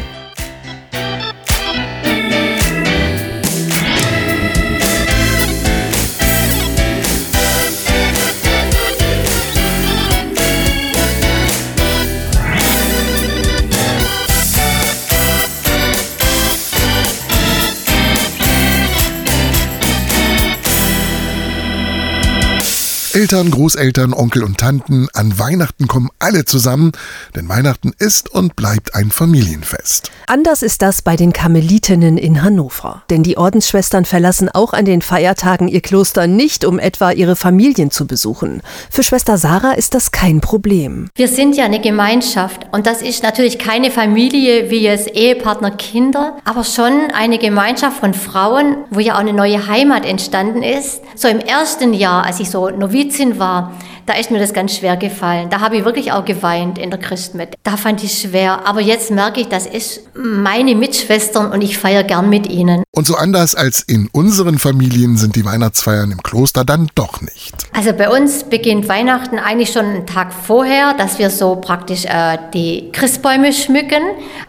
Eltern, 23.25 23.49
Großeltern, 23.49 24.13
Onkel 24.13 24.43
und 24.43 24.59
Tanten, 24.59 25.07
an 25.15 25.39
Weihnachten 25.39 25.87
kommen 25.87 26.11
alle 26.19 26.45
zusammen, 26.45 26.91
denn 27.35 27.49
Weihnachten 27.49 27.91
ist 27.97 28.29
und 28.29 28.55
bleibt 28.55 28.93
ein 28.93 29.09
Familienfest. 29.09 30.11
Anders 30.27 30.61
ist 30.61 30.83
das 30.83 31.01
bei 31.01 31.15
den 31.15 31.33
Karmelitinnen 31.33 32.19
in 32.19 32.43
Hannover. 32.43 33.01
Denn 33.09 33.23
die 33.23 33.35
Ordensschwestern 33.35 34.05
verlassen 34.05 34.47
auch 34.49 34.73
an 34.73 34.85
den 34.85 35.01
Feiertagen 35.01 35.67
ihr 35.67 35.81
Kloster 35.81 36.27
nicht, 36.27 36.65
um 36.65 36.77
etwa 36.77 37.09
ihre 37.09 37.35
Familien 37.35 37.89
zu 37.89 38.05
besuchen. 38.05 38.61
Für 38.91 39.01
Schwester 39.01 39.39
Sarah 39.39 39.73
ist 39.73 39.95
das 39.95 40.11
kein 40.11 40.39
Problem. 40.39 41.09
Wir 41.15 41.27
sind 41.27 41.57
ja 41.57 41.65
eine 41.65 41.81
Gemeinschaft 41.81 42.67
und 42.73 42.85
das 42.85 43.01
ist 43.01 43.23
natürlich 43.23 43.57
keine 43.57 43.89
Familie 43.89 44.69
wie 44.69 44.81
jetzt 44.81 45.09
Ehepartner, 45.15 45.71
Kinder, 45.71 46.37
aber 46.45 46.63
schon 46.63 47.09
eine 47.11 47.39
Gemeinschaft 47.39 47.99
von 47.99 48.13
Frauen, 48.13 48.77
wo 48.91 48.99
ja 48.99 49.15
auch 49.15 49.19
eine 49.19 49.33
neue 49.33 49.65
Heimat 49.67 50.05
entstanden 50.05 50.61
ist. 50.61 51.01
So 51.15 51.27
im 51.27 51.39
ersten 51.39 51.95
Jahr, 51.95 52.23
als 52.23 52.39
ich 52.39 52.51
so 52.51 52.69
Noviz 52.69 53.14
Novizin 53.15 53.39
war, 53.39 53.71
da 54.05 54.13
ist 54.13 54.29
mir 54.29 54.39
das 54.39 54.53
ganz 54.53 54.77
schwer 54.77 54.97
gefallen. 54.97 55.49
Da 55.49 55.61
habe 55.61 55.77
ich 55.77 55.85
wirklich 55.85 56.11
auch 56.11 56.25
geweint 56.25 56.77
in 56.77 56.91
der 56.91 56.99
Christmette. 56.99 57.57
Da 57.63 57.75
fand 57.75 58.03
ich 58.03 58.19
schwer. 58.19 58.67
Aber 58.67 58.79
jetzt 58.79 59.09
merke 59.09 59.41
ich, 59.41 59.47
das 59.47 59.65
ist 59.65 60.01
meine 60.15 60.75
Mitschwestern 60.75 61.51
und 61.51 61.63
ich 61.63 61.77
feiere 61.77 62.03
gern 62.03 62.29
mit 62.29 62.47
ihnen. 62.47 62.83
Und 62.91 63.07
so 63.07 63.15
anders 63.15 63.55
als 63.55 63.81
in 63.81 64.07
unseren 64.11 64.59
Familien 64.59 65.17
sind 65.17 65.35
die 65.35 65.43
Weihnachtsfeiern 65.43 66.11
im 66.11 66.21
Kloster 66.21 66.63
dann 66.63 66.89
doch 66.93 67.21
nicht. 67.21 67.55
Also 67.73 67.93
bei 67.93 68.09
uns 68.09 68.43
beginnt 68.43 68.87
Weihnachten 68.87 69.39
eigentlich 69.39 69.71
schon 69.71 69.85
einen 69.85 70.05
Tag 70.05 70.33
vorher, 70.33 70.93
dass 70.93 71.17
wir 71.17 71.29
so 71.29 71.55
praktisch 71.55 72.05
äh, 72.05 72.37
die 72.53 72.91
Christbäume 72.91 73.53
schmücken. 73.53 74.01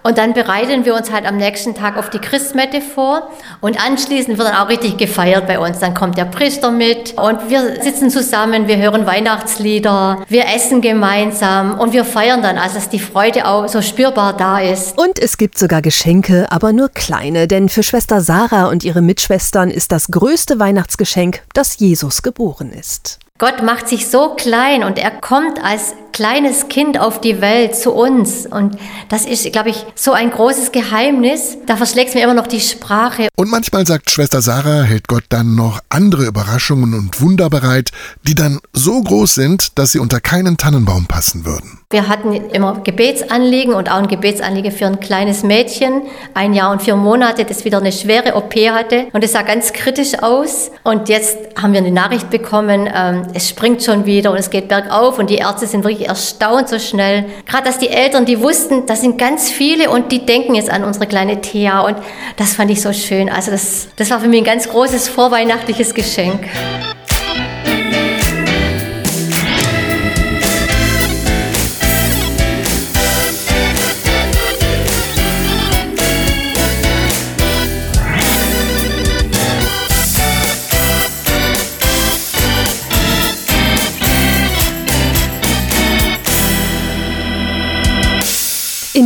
Und 0.02 0.18
dann 0.18 0.34
bereiten 0.34 0.84
wir 0.84 0.94
uns 0.94 1.10
halt 1.10 1.24
am 1.26 1.38
nächsten 1.38 1.74
Tag 1.74 1.96
auf 1.96 2.10
die 2.10 2.18
Christmette 2.18 2.82
vor. 2.82 3.30
Und 3.62 3.82
anschließend 3.82 4.36
wird 4.36 4.48
dann 4.48 4.56
auch 4.56 4.68
richtig 4.68 4.98
gefeiert 4.98 5.46
bei 5.46 5.58
uns. 5.58 5.78
Dann 5.78 5.94
kommt 5.94 6.18
der 6.18 6.26
Priester 6.26 6.70
mit 6.70 7.14
und 7.16 7.48
wir 7.48 7.82
sitzen 7.82 8.10
zusammen, 8.10 8.68
wir 8.68 8.76
hören 8.76 9.06
Weihnachten. 9.06 9.45
Weihnachtslieder, 9.46 10.24
wir 10.28 10.46
essen 10.52 10.80
gemeinsam 10.80 11.78
und 11.78 11.92
wir 11.92 12.04
feiern 12.04 12.42
dann, 12.42 12.58
also 12.58 12.74
dass 12.74 12.88
die 12.88 12.98
Freude 12.98 13.46
auch 13.46 13.68
so 13.68 13.80
spürbar 13.80 14.36
da 14.36 14.58
ist. 14.58 14.98
Und 14.98 15.20
es 15.20 15.38
gibt 15.38 15.56
sogar 15.56 15.82
Geschenke, 15.82 16.50
aber 16.50 16.72
nur 16.72 16.88
kleine, 16.88 17.46
denn 17.46 17.68
für 17.68 17.84
Schwester 17.84 18.20
Sarah 18.20 18.66
und 18.68 18.82
ihre 18.82 19.02
Mitschwestern 19.02 19.70
ist 19.70 19.92
das 19.92 20.08
größte 20.08 20.58
Weihnachtsgeschenk, 20.58 21.42
dass 21.54 21.78
Jesus 21.78 22.22
geboren 22.22 22.72
ist. 22.72 23.20
Gott 23.38 23.62
macht 23.62 23.86
sich 23.86 24.08
so 24.08 24.30
klein 24.34 24.82
und 24.82 24.98
er 24.98 25.12
kommt 25.12 25.62
als 25.62 25.94
kleines 26.16 26.68
Kind 26.68 26.98
auf 26.98 27.20
die 27.20 27.42
Welt 27.42 27.76
zu 27.76 27.92
uns. 27.92 28.46
Und 28.46 28.78
das 29.10 29.26
ist, 29.26 29.52
glaube 29.52 29.68
ich, 29.68 29.84
so 29.94 30.12
ein 30.12 30.30
großes 30.30 30.72
Geheimnis. 30.72 31.58
Da 31.66 31.76
verschlägt 31.76 32.14
mir 32.14 32.22
immer 32.22 32.32
noch 32.32 32.46
die 32.46 32.62
Sprache. 32.62 33.28
Und 33.36 33.50
manchmal 33.50 33.86
sagt 33.86 34.10
Schwester 34.10 34.40
Sarah, 34.40 34.82
hält 34.84 35.08
Gott 35.08 35.24
dann 35.28 35.56
noch 35.56 35.80
andere 35.90 36.24
Überraschungen 36.24 36.94
und 36.94 37.20
Wunder 37.20 37.50
bereit, 37.50 37.90
die 38.22 38.34
dann 38.34 38.60
so 38.72 39.02
groß 39.02 39.34
sind, 39.34 39.78
dass 39.78 39.92
sie 39.92 39.98
unter 39.98 40.20
keinen 40.20 40.56
Tannenbaum 40.56 41.04
passen 41.04 41.44
würden. 41.44 41.80
Wir 41.90 42.08
hatten 42.08 42.32
immer 42.32 42.80
Gebetsanliegen 42.82 43.74
und 43.74 43.90
auch 43.90 43.98
ein 43.98 44.08
Gebetsanliegen 44.08 44.72
für 44.72 44.86
ein 44.86 45.00
kleines 45.00 45.42
Mädchen, 45.42 46.02
ein 46.32 46.54
Jahr 46.54 46.72
und 46.72 46.80
vier 46.80 46.96
Monate, 46.96 47.44
das 47.44 47.66
wieder 47.66 47.78
eine 47.78 47.92
schwere 47.92 48.36
OP 48.36 48.54
hatte. 48.54 49.06
Und 49.12 49.22
es 49.22 49.32
sah 49.32 49.42
ganz 49.42 49.74
kritisch 49.74 50.20
aus. 50.20 50.70
Und 50.82 51.10
jetzt 51.10 51.36
haben 51.60 51.74
wir 51.74 51.80
eine 51.80 51.92
Nachricht 51.92 52.30
bekommen, 52.30 52.88
ähm, 52.92 53.26
es 53.34 53.48
springt 53.50 53.82
schon 53.82 54.06
wieder 54.06 54.32
und 54.32 54.38
es 54.38 54.48
geht 54.48 54.68
bergauf 54.68 55.18
und 55.18 55.30
die 55.30 55.36
Ärzte 55.36 55.66
sind 55.66 55.84
wirklich 55.84 56.05
erstaunt 56.06 56.68
so 56.68 56.78
schnell. 56.78 57.26
Gerade 57.46 57.64
dass 57.64 57.78
die 57.78 57.88
Eltern, 57.88 58.24
die 58.24 58.40
wussten, 58.40 58.86
das 58.86 59.00
sind 59.02 59.18
ganz 59.18 59.50
viele 59.50 59.90
und 59.90 60.10
die 60.12 60.24
denken 60.24 60.54
jetzt 60.54 60.70
an 60.70 60.84
unsere 60.84 61.06
kleine 61.06 61.40
Thea 61.40 61.80
und 61.80 61.96
das 62.36 62.54
fand 62.54 62.70
ich 62.70 62.80
so 62.80 62.92
schön. 62.92 63.28
Also 63.28 63.50
das, 63.50 63.88
das 63.96 64.10
war 64.10 64.20
für 64.20 64.28
mich 64.28 64.40
ein 64.40 64.44
ganz 64.44 64.68
großes 64.68 65.08
vorweihnachtliches 65.08 65.94
Geschenk. 65.94 66.40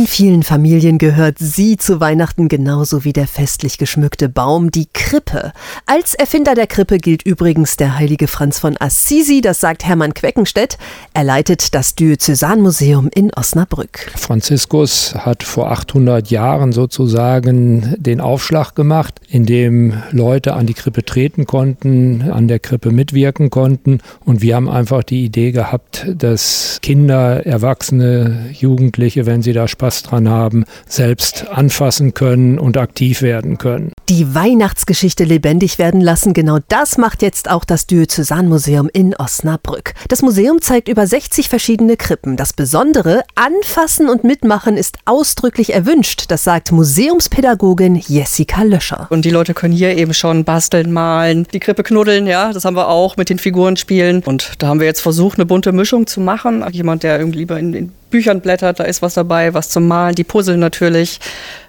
In 0.01 0.07
vielen 0.07 0.41
Familien 0.41 0.97
gehört 0.97 1.37
sie 1.37 1.77
zu 1.77 1.99
Weihnachten 1.99 2.47
genauso 2.47 3.03
wie 3.03 3.13
der 3.13 3.27
festlich 3.27 3.77
geschmückte 3.77 4.29
Baum, 4.29 4.71
die 4.71 4.87
Krippe. 4.91 5.53
Als 5.85 6.15
Erfinder 6.15 6.55
der 6.55 6.65
Krippe 6.65 6.97
gilt 6.97 7.21
übrigens 7.21 7.77
der 7.77 7.99
heilige 7.99 8.27
Franz 8.27 8.57
von 8.57 8.75
Assisi, 8.79 9.41
das 9.41 9.59
sagt 9.59 9.85
Hermann 9.85 10.15
Queckenstedt. 10.15 10.79
Er 11.13 11.23
leitet 11.23 11.75
das 11.75 11.93
Diözesanmuseum 11.93 13.11
in 13.13 13.31
Osnabrück. 13.35 14.11
Franziskus 14.15 15.13
hat 15.13 15.43
vor 15.43 15.71
800 15.71 16.31
Jahren 16.31 16.71
sozusagen 16.71 17.95
den 17.99 18.21
Aufschlag 18.21 18.73
gemacht, 18.73 19.21
in 19.29 19.45
dem 19.45 20.01
Leute 20.09 20.55
an 20.55 20.65
die 20.65 20.73
Krippe 20.73 21.05
treten 21.05 21.45
konnten, 21.45 22.23
an 22.31 22.47
der 22.47 22.57
Krippe 22.57 22.89
mitwirken 22.89 23.51
konnten. 23.51 23.99
Und 24.25 24.41
wir 24.41 24.55
haben 24.55 24.67
einfach 24.67 25.03
die 25.03 25.25
Idee 25.25 25.51
gehabt, 25.51 26.07
dass 26.17 26.79
Kinder, 26.81 27.45
Erwachsene, 27.45 28.49
Jugendliche, 28.51 29.27
wenn 29.27 29.43
sie 29.43 29.53
da 29.53 29.67
Spaß 29.67 29.90
dran 30.03 30.29
haben, 30.29 30.65
selbst 30.87 31.47
anfassen 31.49 32.13
können 32.13 32.57
und 32.57 32.77
aktiv 32.77 33.21
werden 33.21 33.57
können. 33.57 33.91
Die 34.09 34.33
Weihnachtsgeschichte 34.33 35.23
lebendig 35.23 35.77
werden 35.77 36.01
lassen, 36.01 36.33
genau 36.33 36.59
das 36.67 36.97
macht 36.97 37.21
jetzt 37.21 37.49
auch 37.49 37.65
das 37.65 37.87
Diözesanmuseum 37.87 38.89
in 38.91 39.15
Osnabrück. 39.15 39.93
Das 40.09 40.21
Museum 40.21 40.61
zeigt 40.61 40.87
über 40.87 41.05
60 41.05 41.49
verschiedene 41.49 41.97
Krippen. 41.97 42.37
Das 42.37 42.53
Besondere, 42.53 43.23
anfassen 43.35 44.09
und 44.09 44.23
mitmachen 44.23 44.77
ist 44.77 44.97
ausdrücklich 45.05 45.73
erwünscht, 45.73 46.25
das 46.29 46.43
sagt 46.43 46.71
Museumspädagogin 46.71 47.95
Jessica 47.95 48.63
Löscher. 48.63 49.07
Und 49.09 49.25
die 49.25 49.29
Leute 49.29 49.53
können 49.53 49.73
hier 49.73 49.97
eben 49.97 50.13
schon 50.13 50.43
basteln, 50.43 50.91
malen, 50.91 51.47
die 51.53 51.59
Krippe 51.59 51.83
knuddeln, 51.83 52.27
ja, 52.27 52.51
das 52.51 52.65
haben 52.65 52.75
wir 52.75 52.87
auch 52.87 53.17
mit 53.17 53.29
den 53.29 53.39
Figuren 53.39 53.77
spielen. 53.77 54.23
Und 54.25 54.53
da 54.59 54.67
haben 54.67 54.79
wir 54.79 54.87
jetzt 54.87 55.01
versucht, 55.01 55.37
eine 55.37 55.45
bunte 55.45 55.71
Mischung 55.71 56.07
zu 56.07 56.21
machen. 56.21 56.63
Jemand, 56.71 57.03
der 57.03 57.19
irgendwie 57.19 57.39
lieber 57.39 57.59
in, 57.59 57.73
in 57.73 57.91
Büchern 58.11 58.41
blättert, 58.41 58.79
da 58.79 58.83
ist 58.83 59.01
was 59.01 59.15
dabei, 59.15 59.55
was 59.55 59.69
zum 59.69 59.87
Malen, 59.87 60.13
die 60.13 60.23
Puzzle 60.23 60.57
natürlich, 60.57 61.19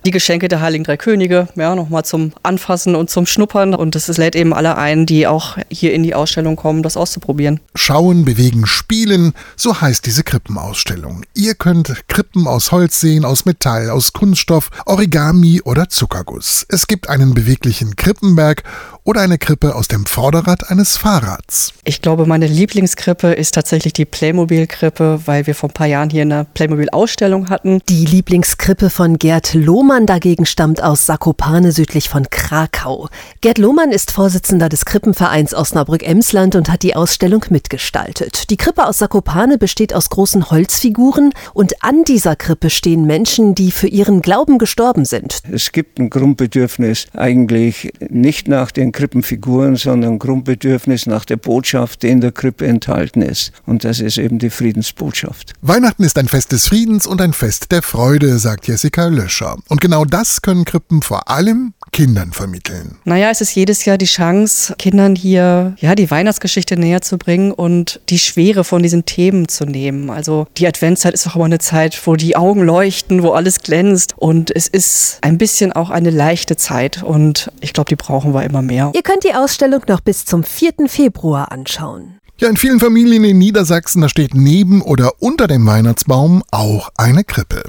die 0.04 0.10
Geschenke 0.10 0.48
der 0.48 0.60
Heiligen 0.60 0.84
Drei 0.84 0.96
Könige, 0.96 1.48
ja, 1.54 1.74
nochmal 1.74 2.04
zum 2.04 2.32
Anfassen 2.42 2.94
und 2.94 3.08
zum 3.08 3.24
Schnuppern. 3.24 3.74
Und 3.74 3.96
es 3.96 4.08
lädt 4.18 4.36
eben 4.36 4.52
alle 4.52 4.76
ein, 4.76 5.06
die 5.06 5.26
auch 5.26 5.56
hier 5.70 5.94
in 5.94 6.02
die 6.02 6.14
Ausstellung 6.14 6.56
kommen, 6.56 6.82
das 6.82 6.96
auszuprobieren. 6.96 7.60
Schauen, 7.74 8.24
bewegen, 8.24 8.66
spielen, 8.66 9.32
so 9.56 9.80
heißt 9.80 10.04
diese 10.04 10.24
Krippenausstellung. 10.24 11.24
Ihr 11.34 11.54
könnt 11.54 12.08
Krippen 12.08 12.46
aus 12.46 12.72
Holz 12.72 13.00
sehen, 13.00 13.24
aus 13.24 13.44
Metall, 13.44 13.88
aus 13.90 14.12
Kunststoff, 14.12 14.70
Origami 14.84 15.62
oder 15.62 15.88
Zuckerguss. 15.88 16.66
Es 16.68 16.86
gibt 16.86 17.08
einen 17.08 17.32
beweglichen 17.32 17.96
Krippenberg 17.96 18.64
oder 19.04 19.20
eine 19.20 19.38
Krippe 19.38 19.74
aus 19.74 19.88
dem 19.88 20.06
Vorderrad 20.06 20.70
eines 20.70 20.96
Fahrrads. 20.96 21.72
Ich 21.84 22.02
glaube, 22.02 22.26
meine 22.26 22.46
Lieblingskrippe 22.46 23.32
ist 23.32 23.54
tatsächlich 23.54 23.92
die 23.92 24.04
Playmobil-Krippe, 24.04 25.22
weil 25.24 25.46
wir 25.46 25.54
vor 25.56 25.70
ein 25.70 25.74
paar 25.74 25.88
Jahren 25.88 26.10
hier 26.10 26.22
eine 26.22 26.46
Playmobil-Ausstellung 26.54 27.48
hatten. 27.48 27.80
Die 27.88 28.04
Lieblingskrippe 28.04 28.90
von 28.90 29.18
Gerd 29.18 29.54
Lohmann 29.54 30.06
dagegen 30.06 30.46
stammt 30.46 30.82
aus 30.82 31.06
Sakopane 31.06 31.72
südlich 31.72 32.08
von 32.08 32.30
Krakau. 32.30 33.08
Gerd 33.40 33.58
Lohmann 33.58 33.90
ist 33.90 34.12
Vorsitzender 34.12 34.68
des 34.68 34.84
Krippenvereins 34.84 35.52
Osnabrück-Emsland 35.52 36.54
und 36.54 36.68
hat 36.70 36.84
die 36.84 36.94
Ausstellung 36.94 37.44
mitgestaltet. 37.50 38.50
Die 38.50 38.56
Krippe 38.56 38.86
aus 38.86 38.98
Sakopane 38.98 39.58
besteht 39.58 39.94
aus 39.94 40.10
großen 40.10 40.50
Holzfiguren 40.50 41.32
und 41.54 41.82
an 41.82 42.04
dieser 42.04 42.36
Krippe 42.36 42.70
stehen 42.70 43.04
Menschen, 43.04 43.56
die 43.56 43.72
für 43.72 43.88
ihren 43.88 44.22
Glauben 44.22 44.58
gestorben 44.58 45.04
sind. 45.04 45.40
Es 45.50 45.72
gibt 45.72 45.98
ein 45.98 46.08
Grundbedürfnis 46.08 47.06
eigentlich 47.14 47.92
nicht 48.08 48.46
nach 48.46 48.70
den 48.70 48.91
Krippenfiguren, 48.92 49.76
sondern 49.76 50.18
Grundbedürfnis 50.18 51.06
nach 51.06 51.24
der 51.24 51.36
Botschaft, 51.36 52.02
die 52.02 52.08
in 52.08 52.20
der 52.20 52.32
Krippe 52.32 52.66
enthalten 52.66 53.22
ist. 53.22 53.52
Und 53.66 53.84
das 53.84 54.00
ist 54.00 54.18
eben 54.18 54.38
die 54.38 54.50
Friedensbotschaft. 54.50 55.54
Weihnachten 55.62 56.04
ist 56.04 56.18
ein 56.18 56.28
Fest 56.28 56.52
des 56.52 56.68
Friedens 56.68 57.06
und 57.06 57.20
ein 57.20 57.32
Fest 57.32 57.72
der 57.72 57.82
Freude, 57.82 58.38
sagt 58.38 58.68
Jessica 58.68 59.06
Löscher. 59.06 59.56
Und 59.68 59.80
genau 59.80 60.04
das 60.04 60.42
können 60.42 60.64
Krippen 60.64 61.02
vor 61.02 61.30
allem 61.30 61.74
Kindern 61.92 62.32
vermitteln. 62.32 62.96
Naja, 63.04 63.30
es 63.30 63.42
ist 63.42 63.54
jedes 63.54 63.84
Jahr 63.84 63.98
die 63.98 64.06
Chance, 64.06 64.74
Kindern 64.78 65.14
hier 65.14 65.76
ja, 65.78 65.94
die 65.94 66.10
Weihnachtsgeschichte 66.10 66.78
näher 66.78 67.02
zu 67.02 67.18
bringen 67.18 67.52
und 67.52 68.00
die 68.08 68.18
Schwere 68.18 68.64
von 68.64 68.82
diesen 68.82 69.04
Themen 69.04 69.46
zu 69.46 69.66
nehmen. 69.66 70.08
Also 70.08 70.46
die 70.56 70.66
Adventszeit 70.66 71.12
ist 71.12 71.26
auch 71.26 71.36
immer 71.36 71.44
eine 71.44 71.58
Zeit, 71.58 72.00
wo 72.06 72.16
die 72.16 72.34
Augen 72.34 72.62
leuchten, 72.62 73.22
wo 73.22 73.32
alles 73.32 73.60
glänzt 73.60 74.14
und 74.16 74.54
es 74.54 74.68
ist 74.68 75.18
ein 75.20 75.36
bisschen 75.36 75.72
auch 75.72 75.90
eine 75.90 76.10
leichte 76.10 76.56
Zeit 76.56 77.02
und 77.02 77.52
ich 77.60 77.74
glaube, 77.74 77.90
die 77.90 77.96
brauchen 77.96 78.32
wir 78.32 78.42
immer 78.44 78.62
mehr. 78.62 78.90
Ihr 78.94 79.02
könnt 79.02 79.24
die 79.24 79.34
Ausstellung 79.34 79.82
noch 79.86 80.00
bis 80.00 80.24
zum 80.24 80.44
4. 80.44 80.72
Februar 80.88 81.52
anschauen. 81.52 82.18
Ja, 82.42 82.48
in 82.48 82.56
vielen 82.56 82.80
Familien 82.80 83.22
in 83.22 83.38
Niedersachsen, 83.38 84.02
da 84.02 84.08
steht 84.08 84.34
neben 84.34 84.82
oder 84.82 85.12
unter 85.20 85.46
dem 85.46 85.64
Weihnachtsbaum 85.64 86.42
auch 86.50 86.88
eine 86.96 87.22
Krippe. 87.22 87.62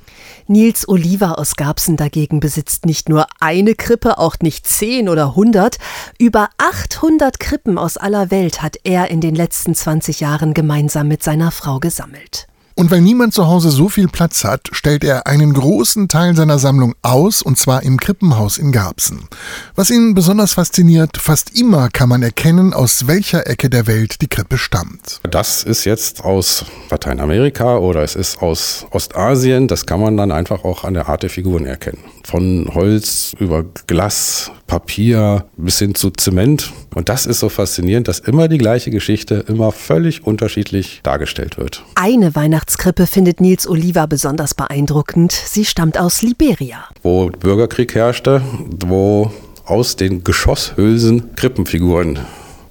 Nils 0.47 0.88
Oliver 0.88 1.39
aus 1.39 1.55
Garbsen 1.55 1.97
dagegen 1.97 2.39
besitzt 2.39 2.85
nicht 2.85 3.09
nur 3.09 3.27
eine 3.39 3.75
Krippe, 3.75 4.17
auch 4.17 4.35
nicht 4.41 4.67
zehn 4.67 5.09
oder 5.09 5.35
hundert. 5.35 5.77
Über 6.19 6.50
800 6.57 7.39
Krippen 7.39 7.77
aus 7.77 7.97
aller 7.97 8.31
Welt 8.31 8.62
hat 8.62 8.77
er 8.83 9.09
in 9.09 9.21
den 9.21 9.35
letzten 9.35 9.75
20 9.75 10.19
Jahren 10.19 10.53
gemeinsam 10.53 11.07
mit 11.07 11.23
seiner 11.23 11.51
Frau 11.51 11.79
gesammelt. 11.79 12.47
Und 12.75 12.91
weil 12.91 13.01
niemand 13.01 13.33
zu 13.33 13.47
Hause 13.47 13.69
so 13.69 13.89
viel 13.89 14.07
Platz 14.07 14.43
hat, 14.43 14.69
stellt 14.71 15.03
er 15.03 15.27
einen 15.27 15.53
großen 15.53 16.07
Teil 16.07 16.35
seiner 16.35 16.59
Sammlung 16.59 16.95
aus, 17.01 17.41
und 17.41 17.57
zwar 17.57 17.83
im 17.83 17.99
Krippenhaus 17.99 18.57
in 18.57 18.71
Garbsen. 18.71 19.27
Was 19.75 19.89
ihn 19.89 20.15
besonders 20.15 20.53
fasziniert, 20.53 21.17
fast 21.17 21.57
immer 21.57 21.89
kann 21.89 22.09
man 22.09 22.23
erkennen, 22.23 22.73
aus 22.73 23.07
welcher 23.07 23.47
Ecke 23.47 23.69
der 23.69 23.87
Welt 23.87 24.21
die 24.21 24.27
Krippe 24.27 24.57
stammt. 24.57 25.19
Das 25.29 25.63
ist 25.63 25.85
jetzt 25.85 26.23
aus 26.23 26.65
Lateinamerika 26.89 27.77
oder 27.77 28.01
es 28.01 28.15
ist 28.15 28.41
aus 28.41 28.85
Ostasien. 28.91 29.67
Das 29.67 29.85
kann 29.85 29.99
man 29.99 30.17
dann 30.17 30.31
einfach 30.31 30.63
auch 30.63 30.83
an 30.83 30.93
der 30.93 31.09
Art 31.09 31.23
der 31.23 31.29
Figuren 31.29 31.65
erkennen. 31.65 31.99
Von 32.23 32.69
Holz 32.73 33.33
über 33.39 33.63
Glas, 33.87 34.51
Papier 34.67 35.45
bis 35.57 35.77
hin 35.77 35.93
zu 35.93 36.09
Zement. 36.09 36.71
Und 36.95 37.09
das 37.09 37.25
ist 37.25 37.39
so 37.39 37.49
faszinierend, 37.49 38.07
dass 38.07 38.19
immer 38.19 38.47
die 38.47 38.57
gleiche 38.57 38.89
Geschichte 38.91 39.45
immer 39.47 39.71
völlig 39.71 40.25
unterschiedlich 40.25 41.01
dargestellt 41.03 41.57
wird. 41.57 41.83
Eine 41.95 42.35
Weihnachtskrippe 42.63 43.08
findet 43.08 43.41
Nils 43.41 43.67
Oliver 43.67 44.08
besonders 44.08 44.53
beeindruckend. 44.53 45.34
Sie 45.34 45.65
stammt 45.65 45.98
aus 45.98 46.22
Liberia. 46.22 46.88
Wo 47.01 47.25
Bürgerkrieg 47.27 47.93
herrschte, 47.93 48.41
wo 48.86 49.34
aus 49.65 49.98
den 49.98 50.24
Geschosshülsen 50.24 51.36
Krippenfiguren 51.36 52.20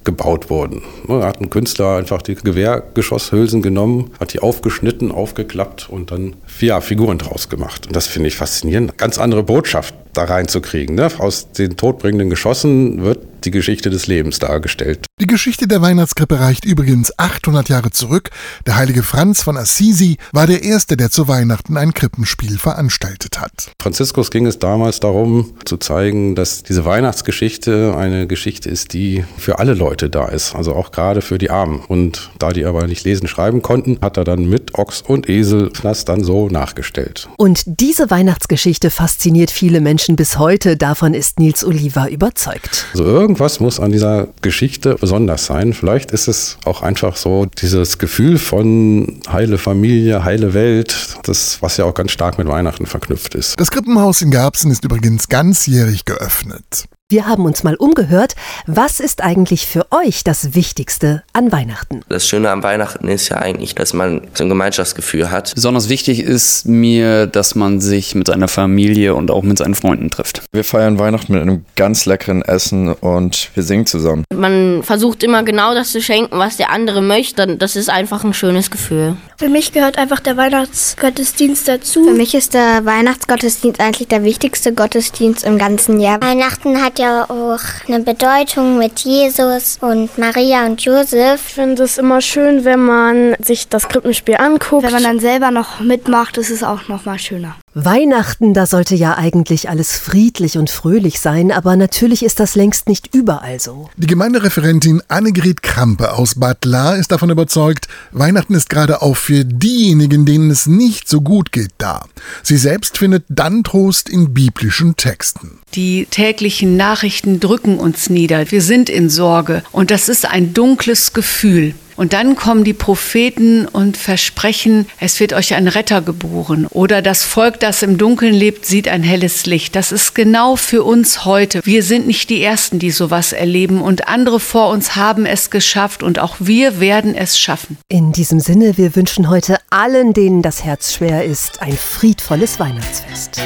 gebaut 0.03 0.49
wurden. 0.49 0.81
Da 1.07 1.23
hat 1.27 1.41
ein 1.41 1.51
Künstler 1.51 1.97
einfach 1.97 2.23
die 2.23 2.33
Gewehrgeschosshülsen 2.33 3.61
genommen, 3.61 4.09
hat 4.19 4.33
die 4.33 4.39
aufgeschnitten, 4.39 5.11
aufgeklappt 5.11 5.89
und 5.91 6.09
dann 6.09 6.37
vier 6.47 6.81
Figuren 6.81 7.19
draus 7.19 7.49
gemacht. 7.49 7.85
Und 7.85 7.95
das 7.95 8.07
finde 8.07 8.29
ich 8.29 8.35
faszinierend. 8.35 8.97
Ganz 8.97 9.19
andere 9.19 9.43
Botschaft 9.43 9.93
da 10.13 10.25
reinzukriegen. 10.25 10.95
Ne? 10.95 11.09
Aus 11.17 11.51
den 11.51 11.77
todbringenden 11.77 12.29
Geschossen 12.29 13.03
wird 13.03 13.19
die 13.45 13.51
Geschichte 13.51 13.89
des 13.89 14.07
Lebens 14.07 14.39
dargestellt. 14.39 15.05
Die 15.19 15.27
Geschichte 15.27 15.67
der 15.67 15.81
Weihnachtskrippe 15.81 16.39
reicht 16.39 16.65
übrigens 16.65 17.17
800 17.17 17.69
Jahre 17.69 17.91
zurück. 17.91 18.29
Der 18.65 18.75
heilige 18.75 19.03
Franz 19.03 19.43
von 19.43 19.57
Assisi 19.57 20.17
war 20.31 20.47
der 20.47 20.63
Erste, 20.63 20.97
der 20.97 21.09
zu 21.09 21.27
Weihnachten 21.27 21.77
ein 21.77 21.93
Krippenspiel 21.93 22.57
veranstaltet 22.57 23.39
hat. 23.39 23.71
Franziskus 23.81 24.31
ging 24.31 24.45
es 24.45 24.59
damals 24.59 24.99
darum, 24.99 25.53
zu 25.65 25.77
zeigen, 25.77 26.35
dass 26.35 26.63
diese 26.63 26.85
Weihnachtsgeschichte 26.85 27.95
eine 27.97 28.27
Geschichte 28.27 28.69
ist, 28.69 28.93
die 28.93 29.23
für 29.37 29.59
alle 29.59 29.73
Leute 29.73 30.09
da 30.09 30.27
ist, 30.27 30.55
also 30.55 30.73
auch 30.73 30.91
gerade 30.91 31.21
für 31.21 31.37
die 31.37 31.49
Armen. 31.49 31.81
Und 31.87 32.31
da 32.39 32.51
die 32.51 32.65
aber 32.65 32.87
nicht 32.87 33.03
lesen, 33.03 33.27
schreiben 33.27 33.61
konnten, 33.61 33.97
hat 34.01 34.17
er 34.17 34.23
dann 34.23 34.47
mit 34.49 34.75
Ochs 34.75 35.01
und 35.01 35.29
Esel 35.29 35.71
das 35.81 36.05
dann 36.05 36.23
so 36.23 36.47
nachgestellt. 36.49 37.27
Und 37.37 37.63
diese 37.65 38.09
Weihnachtsgeschichte 38.09 38.89
fasziniert 38.89 39.51
viele 39.51 39.81
Menschen 39.81 40.02
bis 40.11 40.37
heute. 40.37 40.75
Davon 40.77 41.13
ist 41.13 41.39
Nils 41.39 41.63
Oliver 41.63 42.09
überzeugt. 42.09 42.85
Also 42.91 43.05
irgendwas 43.05 43.59
muss 43.59 43.79
an 43.79 43.91
dieser 43.91 44.27
Geschichte 44.41 44.95
besonders 44.99 45.45
sein. 45.45 45.73
Vielleicht 45.73 46.11
ist 46.11 46.27
es 46.27 46.57
auch 46.65 46.81
einfach 46.81 47.15
so 47.15 47.45
dieses 47.45 47.97
Gefühl 47.97 48.37
von 48.37 49.21
heile 49.31 49.57
Familie, 49.57 50.23
heile 50.23 50.53
Welt, 50.53 51.17
das, 51.23 51.61
was 51.61 51.77
ja 51.77 51.85
auch 51.85 51.93
ganz 51.93 52.11
stark 52.11 52.37
mit 52.37 52.47
Weihnachten 52.47 52.85
verknüpft 52.85 53.33
ist. 53.35 53.59
Das 53.59 53.71
Krippenhaus 53.71 54.21
in 54.21 54.29
Garbsen 54.29 54.69
ist 54.71 54.83
übrigens 54.83 55.29
ganzjährig 55.29 56.05
geöffnet. 56.05 56.85
Wir 57.11 57.27
haben 57.27 57.45
uns 57.45 57.63
mal 57.63 57.75
umgehört, 57.75 58.33
was 58.65 58.99
ist 59.01 59.21
eigentlich 59.21 59.67
für 59.67 59.85
euch 59.91 60.23
das 60.23 60.55
Wichtigste 60.55 61.21
an 61.33 61.51
Weihnachten? 61.51 62.01
Das 62.07 62.27
Schöne 62.27 62.49
am 62.49 62.63
Weihnachten 62.63 63.09
ist 63.09 63.27
ja 63.27 63.37
eigentlich, 63.37 63.75
dass 63.75 63.93
man 63.93 64.21
so 64.33 64.45
ein 64.45 64.49
Gemeinschaftsgefühl 64.49 65.29
hat. 65.29 65.53
Besonders 65.53 65.89
wichtig 65.89 66.21
ist 66.21 66.65
mir, 66.65 67.27
dass 67.27 67.55
man 67.55 67.81
sich 67.81 68.15
mit 68.15 68.27
seiner 68.27 68.47
Familie 68.47 69.15
und 69.15 69.31
auch 69.31 69.43
mit 69.43 69.57
seinen 69.57 69.75
Freunden 69.75 70.09
trifft. 70.09 70.43
Wir 70.53 70.63
feiern 70.63 70.97
Weihnachten 70.97 71.33
mit 71.33 71.41
einem 71.41 71.65
ganz 71.75 72.05
leckeren 72.05 72.41
Essen 72.41 72.93
und 72.93 73.49
wir 73.53 73.63
singen 73.63 73.85
zusammen. 73.85 74.23
Man 74.33 74.81
versucht 74.81 75.23
immer 75.23 75.43
genau 75.43 75.75
das 75.75 75.91
zu 75.91 76.01
schenken, 76.01 76.39
was 76.39 76.55
der 76.55 76.71
andere 76.71 77.01
möchte. 77.01 77.57
Das 77.57 77.75
ist 77.75 77.89
einfach 77.89 78.23
ein 78.23 78.33
schönes 78.33 78.71
Gefühl. 78.71 79.17
Für 79.37 79.49
mich 79.49 79.73
gehört 79.73 79.97
einfach 79.97 80.21
der 80.21 80.37
Weihnachtsgottesdienst 80.37 81.67
dazu. 81.67 82.05
Für 82.05 82.13
mich 82.13 82.33
ist 82.33 82.53
der 82.53 82.85
Weihnachtsgottesdienst 82.85 83.81
eigentlich 83.81 84.07
der 84.07 84.23
wichtigste 84.23 84.73
Gottesdienst 84.73 85.43
im 85.43 85.57
ganzen 85.57 85.99
Jahr. 85.99 86.21
Weihnachten 86.21 86.81
hat 86.81 86.92
ja 86.99 87.29
auch 87.29 87.59
eine 87.87 88.03
Bedeutung 88.03 88.77
mit 88.77 88.99
Jesus 88.99 89.77
und 89.81 90.17
Maria 90.17 90.65
und 90.65 90.81
Josef. 90.81 91.41
Ich 91.47 91.53
finde 91.53 91.83
es 91.83 91.97
immer 91.97 92.21
schön, 92.21 92.65
wenn 92.65 92.79
man 92.79 93.35
sich 93.39 93.67
das 93.67 93.87
Krippenspiel 93.87 94.35
anguckt. 94.37 94.83
Wenn 94.83 94.93
man 94.93 95.03
dann 95.03 95.19
selber 95.19 95.51
noch 95.51 95.79
mitmacht, 95.79 96.37
ist 96.37 96.49
es 96.49 96.63
auch 96.63 96.87
noch 96.87 97.05
mal 97.05 97.19
schöner. 97.19 97.55
Weihnachten, 97.75 98.53
da 98.53 98.67
sollte 98.67 98.93
ja 98.93 99.17
eigentlich 99.17 99.67
alles 99.67 99.97
friedlich 99.97 100.59
und 100.59 100.69
fröhlich 100.69 101.19
sein, 101.19 101.51
aber 101.51 101.75
natürlich 101.75 102.23
ist 102.23 102.39
das 102.39 102.53
längst 102.55 102.87
nicht 102.87 103.15
überall 103.15 103.59
so. 103.59 103.89
Die 103.97 104.05
Gemeindereferentin 104.05 105.01
Annegret 105.07 105.63
Krampe 105.63 106.13
aus 106.13 106.35
Bad 106.35 106.65
Lahr 106.65 106.97
ist 106.97 107.11
davon 107.11 107.31
überzeugt, 107.31 107.87
Weihnachten 108.11 108.53
ist 108.53 108.69
gerade 108.69 109.01
auch 109.01 109.17
für 109.17 109.43
diejenigen, 109.43 110.25
denen 110.25 110.51
es 110.51 110.67
nicht 110.67 111.09
so 111.09 111.21
gut 111.21 111.51
geht, 111.51 111.71
da. 111.79 112.05
Sie 112.43 112.57
selbst 112.57 112.99
findet 112.99 113.25
dann 113.29 113.63
Trost 113.63 114.07
in 114.07 114.35
biblischen 114.35 114.95
Texten. 114.95 115.59
Die 115.73 116.05
täglichen 116.11 116.77
Nachrichten 116.77 117.39
drücken 117.39 117.79
uns 117.79 118.07
nieder. 118.07 118.51
Wir 118.51 118.61
sind 118.61 118.87
in 118.87 119.09
Sorge 119.09 119.63
und 119.71 119.89
das 119.89 120.09
ist 120.09 120.29
ein 120.29 120.53
dunkles 120.53 121.13
Gefühl. 121.13 121.73
Und 121.95 122.13
dann 122.13 122.35
kommen 122.35 122.63
die 122.63 122.73
Propheten 122.73 123.67
und 123.67 123.97
versprechen, 123.97 124.87
es 124.99 125.19
wird 125.19 125.33
euch 125.33 125.53
ein 125.53 125.67
Retter 125.67 126.01
geboren. 126.01 126.67
Oder 126.69 127.01
das 127.01 127.23
Volk, 127.23 127.59
das 127.59 127.83
im 127.83 127.97
Dunkeln 127.97 128.33
lebt, 128.33 128.65
sieht 128.65 128.87
ein 128.87 129.03
helles 129.03 129.45
Licht. 129.45 129.75
Das 129.75 129.91
ist 129.91 130.15
genau 130.15 130.55
für 130.55 130.83
uns 130.83 131.25
heute. 131.25 131.61
Wir 131.63 131.83
sind 131.83 132.07
nicht 132.07 132.29
die 132.29 132.43
Ersten, 132.43 132.79
die 132.79 132.91
sowas 132.91 133.33
erleben. 133.33 133.81
Und 133.81 134.07
andere 134.07 134.39
vor 134.39 134.69
uns 134.69 134.95
haben 134.95 135.25
es 135.25 135.49
geschafft 135.49 136.03
und 136.03 136.19
auch 136.19 136.37
wir 136.39 136.79
werden 136.79 137.15
es 137.15 137.39
schaffen. 137.39 137.77
In 137.89 138.11
diesem 138.11 138.39
Sinne, 138.39 138.77
wir 138.77 138.95
wünschen 138.95 139.29
heute 139.29 139.57
allen, 139.69 140.13
denen 140.13 140.41
das 140.41 140.63
Herz 140.63 140.93
schwer 140.93 141.23
ist, 141.23 141.61
ein 141.61 141.77
friedvolles 141.77 142.59
Weihnachtsfest. 142.59 143.41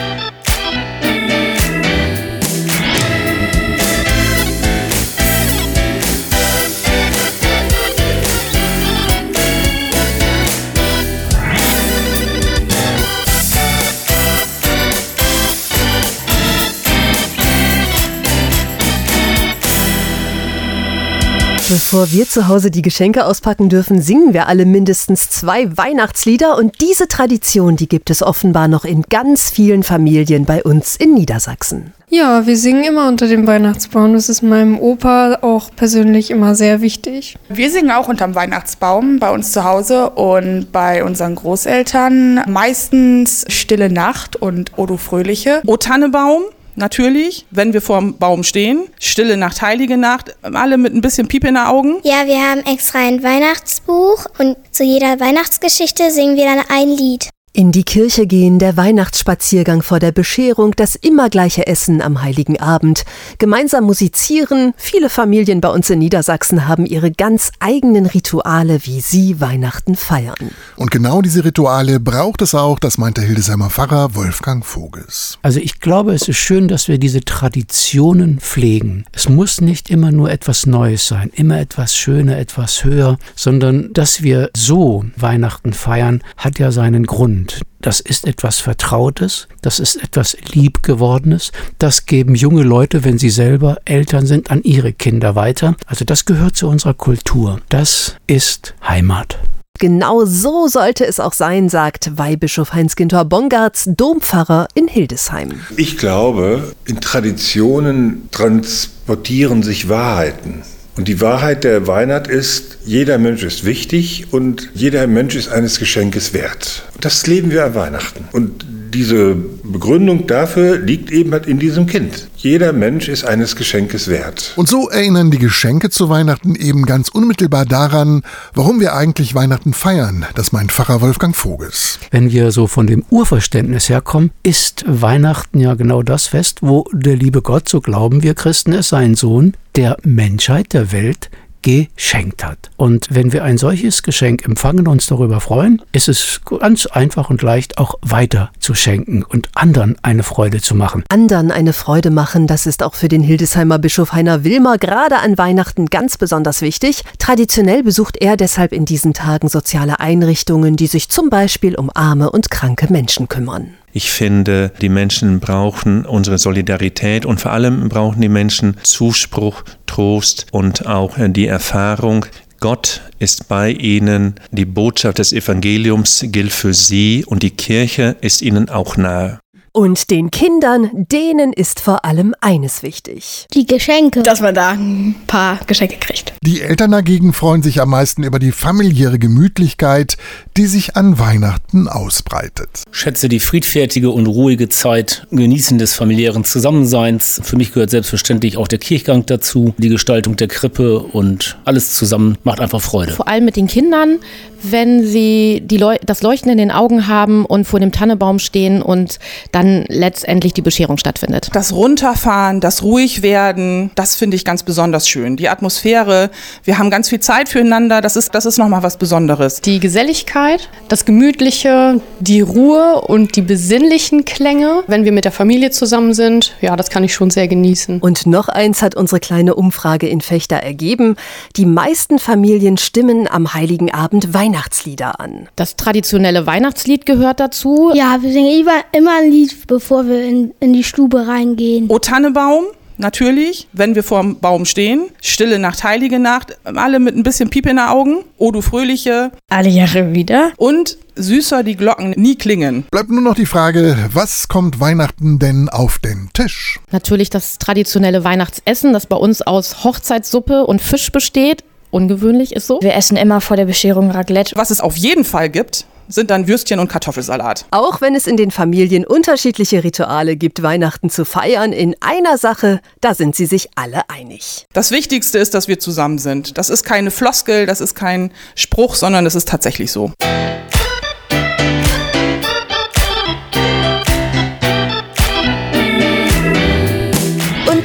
Bevor 21.70 22.10
wir 22.14 22.26
zu 22.26 22.48
Hause 22.48 22.72
die 22.72 22.82
Geschenke 22.82 23.26
auspacken 23.26 23.68
dürfen, 23.68 24.02
singen 24.02 24.34
wir 24.34 24.48
alle 24.48 24.66
mindestens 24.66 25.30
zwei 25.30 25.76
Weihnachtslieder 25.76 26.58
und 26.58 26.80
diese 26.80 27.10
Tradition, 27.10 27.76
die 27.76 27.90
gibt 27.90 28.10
es 28.10 28.24
offenbar 28.24 28.70
noch 28.70 28.86
in 28.86 29.02
ganz 29.02 29.50
vielen 29.50 29.84
Familien 29.84 30.46
bei 30.46 30.64
uns 30.64 30.96
in 30.96 31.14
Niedersachsen. 31.14 31.92
Ja, 32.10 32.48
wir 32.48 32.56
singen 32.56 32.86
immer 32.86 33.10
unter 33.10 33.28
dem 33.28 33.48
Weihnachtsbaum. 33.48 34.14
Das 34.14 34.30
ist 34.30 34.42
meinem 34.44 34.80
Opa 34.80 35.40
auch 35.42 35.70
persönlich 35.76 36.32
immer 36.32 36.56
sehr 36.56 36.80
wichtig. 36.80 37.38
Wir 37.50 37.70
singen 37.70 37.92
auch 37.92 38.08
unterm 38.08 38.34
Weihnachtsbaum 38.34 39.20
bei 39.20 39.30
uns 39.30 39.52
zu 39.52 39.66
Hause 39.66 40.12
und 40.12 40.72
bei 40.72 41.04
unseren 41.04 41.36
Großeltern. 41.36 42.44
Meistens 42.48 43.44
Stille 43.50 43.92
Nacht 43.92 44.38
und 44.38 44.78
Odo 44.78 44.96
Fröhliche. 44.96 45.62
O 45.66 45.76
Tannebaum 45.76 46.44
natürlich, 46.78 47.46
wenn 47.52 47.74
wir 47.74 47.82
vor 47.82 48.00
dem 48.00 48.18
Baum 48.18 48.44
stehen. 48.44 48.88
Stille 49.00 49.38
Nacht, 49.38 49.62
Heilige 49.62 49.98
Nacht, 49.98 50.36
alle 50.42 50.78
mit 50.78 50.94
ein 50.94 51.02
bisschen 51.02 51.28
Piep 51.28 51.44
in 51.44 51.56
den 51.56 51.64
Augen. 51.64 52.00
Ja, 52.04 52.26
wir 52.26 52.40
haben 52.42 52.62
extra 52.66 53.00
ein 53.00 53.24
Weihnachtsbuch 53.24 54.26
und 54.38 54.58
zu 54.72 54.84
jeder 54.84 55.20
Weihnachtsgeschichte 55.20 56.12
singen 56.12 56.38
wir 56.38 56.46
dann 56.46 56.64
ein 56.70 56.90
Lied. 56.90 57.30
In 57.60 57.72
die 57.72 57.84
Kirche 57.84 58.28
gehen, 58.28 58.60
der 58.60 58.78
Weihnachtsspaziergang 58.78 59.82
vor 59.82 59.98
der 59.98 60.12
Bescherung, 60.12 60.76
das 60.76 60.94
immer 60.94 61.28
gleiche 61.28 61.66
Essen 61.66 62.04
am 62.04 62.22
heiligen 62.22 62.60
Abend, 62.60 63.04
gemeinsam 63.40 63.86
musizieren. 63.86 64.76
Viele 64.78 65.10
Familien 65.10 65.60
bei 65.60 65.70
uns 65.70 65.90
in 65.90 65.98
Niedersachsen 65.98 66.68
haben 66.68 66.86
ihre 66.86 67.10
ganz 67.10 67.52
eigenen 67.58 68.06
Rituale, 68.06 68.82
wie 68.84 69.02
sie 69.02 69.42
Weihnachten 69.42 69.96
feiern. 69.96 70.52
Und 70.76 70.92
genau 70.92 71.24
diese 71.24 71.44
Rituale 71.46 72.00
braucht 72.00 72.44
es 72.44 72.54
auch, 72.54 72.78
das 72.78 73.00
meint 73.00 73.18
der 73.18 73.24
Hildesheimer 73.24 73.72
Pfarrer 73.72 74.14
Wolfgang 74.14 74.64
Voges. 74.64 75.40
Also 75.42 75.60
ich 75.60 75.80
glaube, 75.80 76.14
es 76.14 76.28
ist 76.28 76.38
schön, 76.38 76.68
dass 76.68 76.88
wir 76.88 77.00
diese 77.00 77.22
Traditionen 77.22 78.40
pflegen. 78.40 79.06
Es 79.14 79.30
muss 79.30 79.62
nicht 79.62 79.90
immer 79.90 80.12
nur 80.12 80.30
etwas 80.30 80.68
Neues 80.68 81.08
sein, 81.08 81.32
immer 81.34 81.60
etwas 81.60 81.96
schöner, 81.96 82.38
etwas 82.38 82.84
höher, 82.84 83.18
sondern 83.36 83.92
dass 83.94 84.22
wir 84.22 84.52
so 84.56 85.06
Weihnachten 85.16 85.74
feiern, 85.74 86.22
hat 86.38 86.60
ja 86.60 86.72
seinen 86.72 87.08
Grund. 87.08 87.47
Das 87.80 88.00
ist 88.00 88.26
etwas 88.26 88.60
Vertrautes, 88.60 89.48
das 89.62 89.80
ist 89.80 90.04
etwas 90.04 90.36
Liebgewordenes, 90.52 91.52
das 91.78 92.06
geben 92.06 92.34
junge 92.36 92.64
Leute, 92.64 93.04
wenn 93.04 93.20
sie 93.20 93.30
selber 93.30 93.78
Eltern 93.86 94.26
sind, 94.26 94.50
an 94.50 94.64
ihre 94.64 94.94
Kinder 94.94 95.36
weiter. 95.36 95.76
Also 95.86 96.04
das 96.04 96.26
gehört 96.26 96.56
zu 96.56 96.68
unserer 96.68 96.96
Kultur. 96.96 97.60
Das 97.70 98.16
ist 98.26 98.74
Heimat. 98.88 99.38
Genau 99.80 100.26
so 100.26 100.68
sollte 100.68 101.06
es 101.06 101.20
auch 101.20 101.34
sein, 101.34 101.70
sagt 101.70 102.18
Weihbischof 102.18 102.74
Heinz-Ginter 102.74 103.26
Bongartz, 103.26 103.88
Dompfarrer 103.96 104.68
in 104.74 104.88
Hildesheim. 104.88 105.62
Ich 105.76 106.00
glaube, 106.00 106.74
in 106.86 107.00
Traditionen 107.00 108.28
transportieren 108.32 109.62
sich 109.62 109.88
Wahrheiten. 109.88 110.64
Und 110.98 111.08
die 111.08 111.22
Wahrheit 111.22 111.64
der 111.64 111.86
Weihnacht 111.86 112.28
ist, 112.28 112.80
jeder 112.84 113.20
Mensch 113.20 113.44
ist 113.44 113.66
wichtig 113.66 114.28
und 114.32 114.70
jeder 114.74 115.06
Mensch 115.06 115.36
ist 115.36 115.48
eines 115.48 115.78
Geschenkes 115.78 116.34
wert. 116.34 116.84
Das 117.00 117.28
leben 117.28 117.52
wir 117.52 117.66
an 117.66 117.76
Weihnachten. 117.76 118.28
Und 118.32 118.66
diese 118.98 119.36
Begründung 119.36 120.26
dafür 120.26 120.80
liegt 120.80 121.12
eben 121.12 121.32
halt 121.32 121.46
in 121.46 121.60
diesem 121.60 121.86
Kind. 121.86 122.30
Jeder 122.36 122.74
Mensch 122.74 123.10
ist 123.10 123.26
eines 123.26 123.56
Geschenkes 123.56 124.08
wert. 124.08 124.54
Und 124.56 124.68
so 124.68 124.90
erinnern 124.90 125.30
die 125.30 125.38
Geschenke 125.38 125.92
zu 125.92 126.10
Weihnachten 126.10 126.56
eben 126.56 126.84
ganz 126.88 127.10
unmittelbar 127.10 127.66
daran, 127.66 128.24
warum 128.56 128.80
wir 128.80 128.96
eigentlich 128.96 129.36
Weihnachten 129.36 129.74
feiern. 129.74 130.26
Das 130.34 130.52
meint 130.52 130.72
Pfarrer 130.72 131.00
Wolfgang 131.02 131.36
Voges. 131.36 132.00
Wenn 132.10 132.32
wir 132.32 132.50
so 132.50 132.66
von 132.66 132.88
dem 132.88 133.04
Urverständnis 133.12 133.88
herkommen, 133.88 134.32
ist 134.42 134.84
Weihnachten 134.88 135.60
ja 135.60 135.76
genau 135.76 136.02
das 136.02 136.26
Fest, 136.26 136.60
wo 136.62 136.86
der 136.92 137.16
liebe 137.16 137.44
Gott, 137.44 137.70
so 137.70 137.82
glauben 137.82 138.24
wir 138.24 138.34
Christen, 138.34 138.74
es 138.74 138.90
sein 138.90 139.14
Sohn 139.14 139.54
der 139.76 139.98
Menschheit, 140.02 140.74
der 140.74 140.92
Welt 140.92 141.30
geschenkt 141.62 142.44
hat. 142.44 142.70
Und 142.78 143.08
wenn 143.10 143.34
wir 143.34 143.44
ein 143.44 143.58
solches 143.58 144.04
Geschenk 144.04 144.46
empfangen 144.46 144.80
und 144.80 144.88
uns 144.88 145.08
darüber 145.08 145.40
freuen, 145.40 145.82
ist 145.92 146.10
es 146.10 146.42
ganz 146.46 146.86
einfach 146.86 147.30
und 147.30 147.42
leicht 147.42 147.78
auch 147.78 147.96
weiter 148.02 148.52
zu 148.60 148.74
schenken 148.74 149.24
und 149.24 149.50
anderen 149.56 149.98
eine 150.02 150.24
Freude 150.24 150.62
zu 150.62 150.76
machen. 150.76 151.04
Anderen 151.10 151.52
eine 151.52 151.74
Freude 151.74 152.10
machen, 152.10 152.48
das 152.48 152.66
ist 152.66 152.84
auch 152.84 152.96
für 152.96 153.08
den 153.08 153.22
Hildesheimer 153.22 153.80
Bischof 153.80 154.14
Heiner 154.14 154.44
Wilmer 154.44 154.78
gerade 154.78 155.18
an 155.18 155.38
Weihnachten 155.38 155.88
ganz 155.88 156.18
besonders 156.18 156.62
wichtig. 156.62 157.04
Traditionell 157.20 157.84
besucht 157.84 158.18
er 158.18 158.38
deshalb 158.38 158.72
in 158.72 158.86
diesen 158.86 159.14
Tagen 159.14 159.50
soziale 159.50 160.00
Einrichtungen, 160.00 160.76
die 160.76 160.88
sich 160.88 161.10
zum 161.10 161.30
Beispiel 161.30 161.76
um 161.76 161.92
arme 161.94 162.32
und 162.32 162.50
kranke 162.50 162.92
Menschen 162.92 163.28
kümmern. 163.28 163.74
Ich 163.94 164.12
finde, 164.12 164.72
die 164.82 164.90
Menschen 164.90 165.40
brauchen 165.40 166.06
unsere 166.06 166.38
Solidarität 166.38 167.26
und 167.26 167.42
vor 167.42 167.52
allem 167.52 167.90
brauchen 167.90 168.22
die 168.22 168.30
Menschen 168.30 168.78
Zuspruch, 168.84 169.64
Trost 169.86 170.48
und 170.52 170.86
auch 170.86 171.16
die 171.18 171.48
Erfahrung, 171.48 172.26
Gott 172.60 173.02
ist 173.20 173.48
bei 173.48 173.72
ihnen, 173.72 174.36
die 174.52 174.66
Botschaft 174.66 175.20
des 175.20 175.32
Evangeliums 175.32 176.26
gilt 176.30 176.52
für 176.52 176.74
sie 176.74 177.24
und 177.26 177.44
die 177.44 177.52
Kirche 177.52 178.16
ist 178.22 178.42
ihnen 178.42 178.70
auch 178.70 178.98
nahe. 178.98 179.40
Und 179.78 180.10
den 180.10 180.32
Kindern, 180.32 180.90
denen 180.94 181.54
ist 181.54 181.80
vor 181.80 182.04
allem 182.04 182.34
eines 182.42 182.82
wichtig. 182.82 183.46
Die 183.54 183.68
Geschenke. 183.68 184.24
Dass 184.24 184.42
man 184.42 184.56
da 184.56 184.72
ein 184.72 185.14
paar 185.28 185.60
Geschenke 185.68 185.98
kriegt. 185.98 186.34
Die 186.42 186.62
Eltern 186.62 186.90
dagegen 186.90 187.32
freuen 187.32 187.62
sich 187.62 187.80
am 187.80 187.92
meisten 187.92 188.24
über 188.24 188.40
die 188.40 188.52
familiäre 188.52 189.20
Gemütlichkeit, 189.20 190.18
die 190.58 190.66
sich 190.66 190.96
an 190.96 191.20
Weihnachten 191.20 191.88
ausbreitet. 191.88 192.86
Schätze 192.90 193.30
die 193.30 193.40
friedfertige 193.40 194.10
und 194.10 194.26
ruhige 194.26 194.68
Zeit, 194.68 195.28
Genießen 195.30 195.78
des 195.78 195.94
familiären 195.94 196.44
Zusammenseins. 196.44 197.40
Für 197.44 197.56
mich 197.56 197.72
gehört 197.72 197.92
selbstverständlich 197.92 198.58
auch 198.58 198.68
der 198.68 198.80
Kirchgang 198.80 199.28
dazu, 199.28 199.76
die 199.78 199.90
Gestaltung 199.90 200.38
der 200.38 200.48
Krippe 200.48 200.98
und 200.98 201.60
alles 201.66 201.94
zusammen 201.94 202.40
macht 202.44 202.62
einfach 202.62 202.82
Freude. 202.82 203.14
Vor 203.14 203.28
allem 203.28 203.46
mit 203.46 203.56
den 203.56 203.68
Kindern, 203.68 204.18
wenn 204.64 205.06
sie 205.06 205.62
die 205.64 205.78
Leu 205.78 205.98
das 206.06 206.22
Leuchten 206.22 206.52
in 206.52 206.58
den 206.58 206.72
Augen 206.72 207.08
haben 207.08 207.46
und 207.46 207.66
vor 207.66 207.80
dem 207.80 207.92
Tannebaum 207.92 208.40
stehen 208.40 208.82
und 208.82 209.20
dann 209.52 209.86
letztendlich 209.88 210.54
die 210.54 210.62
Bescherung 210.62 210.98
stattfindet. 210.98 211.50
Das 211.54 211.74
Runterfahren, 211.74 212.60
das 212.60 212.84
Ruhigwerden, 212.84 213.92
das 213.96 214.16
finde 214.16 214.36
ich 214.36 214.46
ganz 214.46 214.64
besonders 214.64 215.08
schön. 215.08 215.38
Die 215.38 215.50
Atmosphäre, 215.50 216.30
wir 216.64 216.78
haben 216.78 216.90
ganz 216.90 217.10
viel 217.10 217.20
Zeit 217.20 217.50
füreinander, 217.50 218.02
das 218.02 218.16
ist, 218.16 218.34
das 218.34 218.46
ist 218.46 218.58
nochmal 218.58 218.84
was 218.84 218.98
Besonderes. 218.98 219.62
Die 219.62 219.80
Geselligkeit, 219.80 220.70
das 220.88 221.06
Gemütliche, 221.06 222.02
die 222.20 222.42
Ruhe 222.42 223.02
und 223.02 223.36
die 223.36 223.42
besinnlichen 223.42 224.26
Klänge, 224.26 224.84
wenn 224.88 225.06
wir 225.06 225.12
mit 225.12 225.26
der 225.26 225.32
Familie 225.32 225.72
zusammen 225.72 226.14
sind, 226.14 226.56
ja, 226.62 226.76
das 226.76 226.90
kann 226.90 227.04
ich 227.04 227.14
schon 227.14 227.30
sehr 227.30 227.48
genießen. 227.48 228.00
Und 228.00 228.26
noch 228.26 228.50
eins 228.50 228.82
hat 228.82 228.96
unsere 228.96 229.20
kleine 229.20 229.56
Umfrage 229.56 230.08
in 230.08 230.22
Fechter 230.22 230.58
ergeben. 230.58 231.16
Die 231.56 231.66
meisten 231.66 232.20
Familien 232.20 232.78
stimmen 232.78 233.28
am 233.30 233.54
Heiligen 233.54 233.94
Abend 233.94 234.34
Weihnachten 234.34 234.47
Weihnachtslieder 234.48 235.20
an. 235.20 235.50
Das 235.58 235.76
traditionelle 235.76 236.46
Weihnachtslied 236.46 237.06
gehört 237.06 237.42
dazu. 237.42 237.92
Ja, 237.94 238.22
wir 238.22 238.32
singen 238.32 238.62
immer, 238.62 238.80
immer 238.94 239.18
ein 239.20 239.30
Lied, 239.30 239.68
bevor 239.68 240.08
wir 240.08 240.24
in, 240.24 240.54
in 240.62 240.72
die 240.72 240.86
Stube 240.86 241.28
reingehen. 241.28 241.90
O 241.90 242.00
Tannebaum, 242.00 242.64
natürlich, 242.96 243.68
wenn 243.74 243.94
wir 243.94 244.04
vor 244.04 244.22
dem 244.22 244.40
Baum 244.40 244.64
stehen. 244.64 245.10
Stille 245.22 245.60
Nacht, 245.60 245.84
Heilige 245.84 246.18
Nacht, 246.18 246.58
alle 246.64 247.02
mit 247.02 247.18
ein 247.18 247.24
bisschen 247.24 247.50
Piep 247.50 247.66
in 247.66 247.76
den 247.76 247.86
Augen. 247.86 248.24
O 248.38 248.52
du 248.52 248.62
Fröhliche. 248.62 249.32
Alle 249.50 249.68
Jahre 249.68 250.14
wieder. 250.16 250.54
Und 250.56 250.98
süßer 251.18 251.64
die 251.64 251.76
Glocken 251.76 252.12
nie 252.12 252.38
klingen. 252.38 252.86
Bleibt 252.90 253.10
nur 253.10 253.22
noch 253.22 253.36
die 253.36 253.46
Frage, 253.46 253.98
was 254.14 254.48
kommt 254.48 254.80
Weihnachten 254.80 255.40
denn 255.40 255.68
auf 255.68 256.00
den 256.00 256.30
Tisch? 256.32 256.80
Natürlich 256.92 257.30
das 257.30 257.58
traditionelle 257.58 258.24
Weihnachtsessen, 258.24 258.94
das 258.94 259.08
bei 259.08 259.18
uns 259.18 259.42
aus 259.42 259.84
Hochzeitssuppe 259.84 260.66
und 260.66 260.82
Fisch 260.82 261.12
besteht 261.12 261.66
ungewöhnlich 261.98 262.56
ist 262.56 262.68
so. 262.68 262.80
Wir 262.82 262.94
essen 262.94 263.18
immer 263.18 263.42
vor 263.42 263.58
der 263.58 263.66
Bescherung 263.66 264.12
Raclette. 264.12 264.56
Was 264.56 264.70
es 264.70 264.82
auf 264.82 264.96
jeden 264.96 265.26
Fall 265.26 265.50
gibt, 265.50 265.86
sind 266.08 266.30
dann 266.30 266.48
Würstchen 266.48 266.80
und 266.80 266.88
Kartoffelsalat. 266.88 267.66
Auch 267.72 268.02
wenn 268.02 268.16
es 268.16 268.28
in 268.28 268.38
den 268.38 268.52
Familien 268.52 269.04
unterschiedliche 269.04 269.84
Rituale 269.84 270.38
gibt, 270.38 270.62
Weihnachten 270.62 271.10
zu 271.10 271.26
feiern, 271.26 271.74
in 271.74 271.96
einer 272.00 272.38
Sache, 272.38 272.82
da 273.02 273.16
sind 273.16 273.36
sie 273.36 273.48
sich 273.48 273.70
alle 273.76 274.10
einig. 274.10 274.68
Das 274.74 274.92
Wichtigste 274.92 275.40
ist, 275.40 275.56
dass 275.56 275.68
wir 275.68 275.80
zusammen 275.80 276.20
sind. 276.20 276.58
Das 276.60 276.70
ist 276.70 276.84
keine 276.84 277.10
Floskel, 277.10 277.66
das 277.66 277.82
ist 277.82 277.96
kein 277.96 278.32
Spruch, 278.56 278.94
sondern 278.94 279.26
es 279.26 279.34
ist 279.34 279.50
tatsächlich 279.50 279.92
so. 279.92 280.12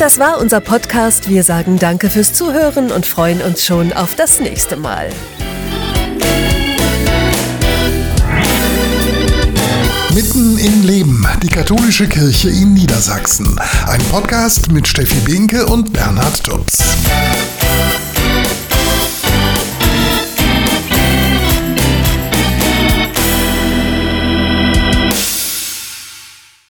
Das 0.02 0.18
war 0.18 0.40
unser 0.40 0.60
Podcast. 0.60 1.28
Wir 1.28 1.44
sagen 1.44 1.78
Danke 1.78 2.10
fürs 2.10 2.32
Zuhören 2.32 2.90
und 2.90 3.06
freuen 3.06 3.40
uns 3.40 3.64
schon 3.64 3.92
auf 3.92 4.16
das 4.16 4.40
nächste 4.40 4.76
Mal. 4.76 5.08
Mitten 10.12 10.58
im 10.58 10.82
Leben, 10.82 11.24
die 11.44 11.48
katholische 11.48 12.08
Kirche 12.08 12.50
in 12.50 12.74
Niedersachsen. 12.74 13.56
Ein 13.86 14.00
Podcast 14.10 14.72
mit 14.72 14.88
Steffi 14.88 15.20
Binke 15.20 15.66
und 15.66 15.92
Bernhard 15.92 16.42
Tubbs. 16.42 16.78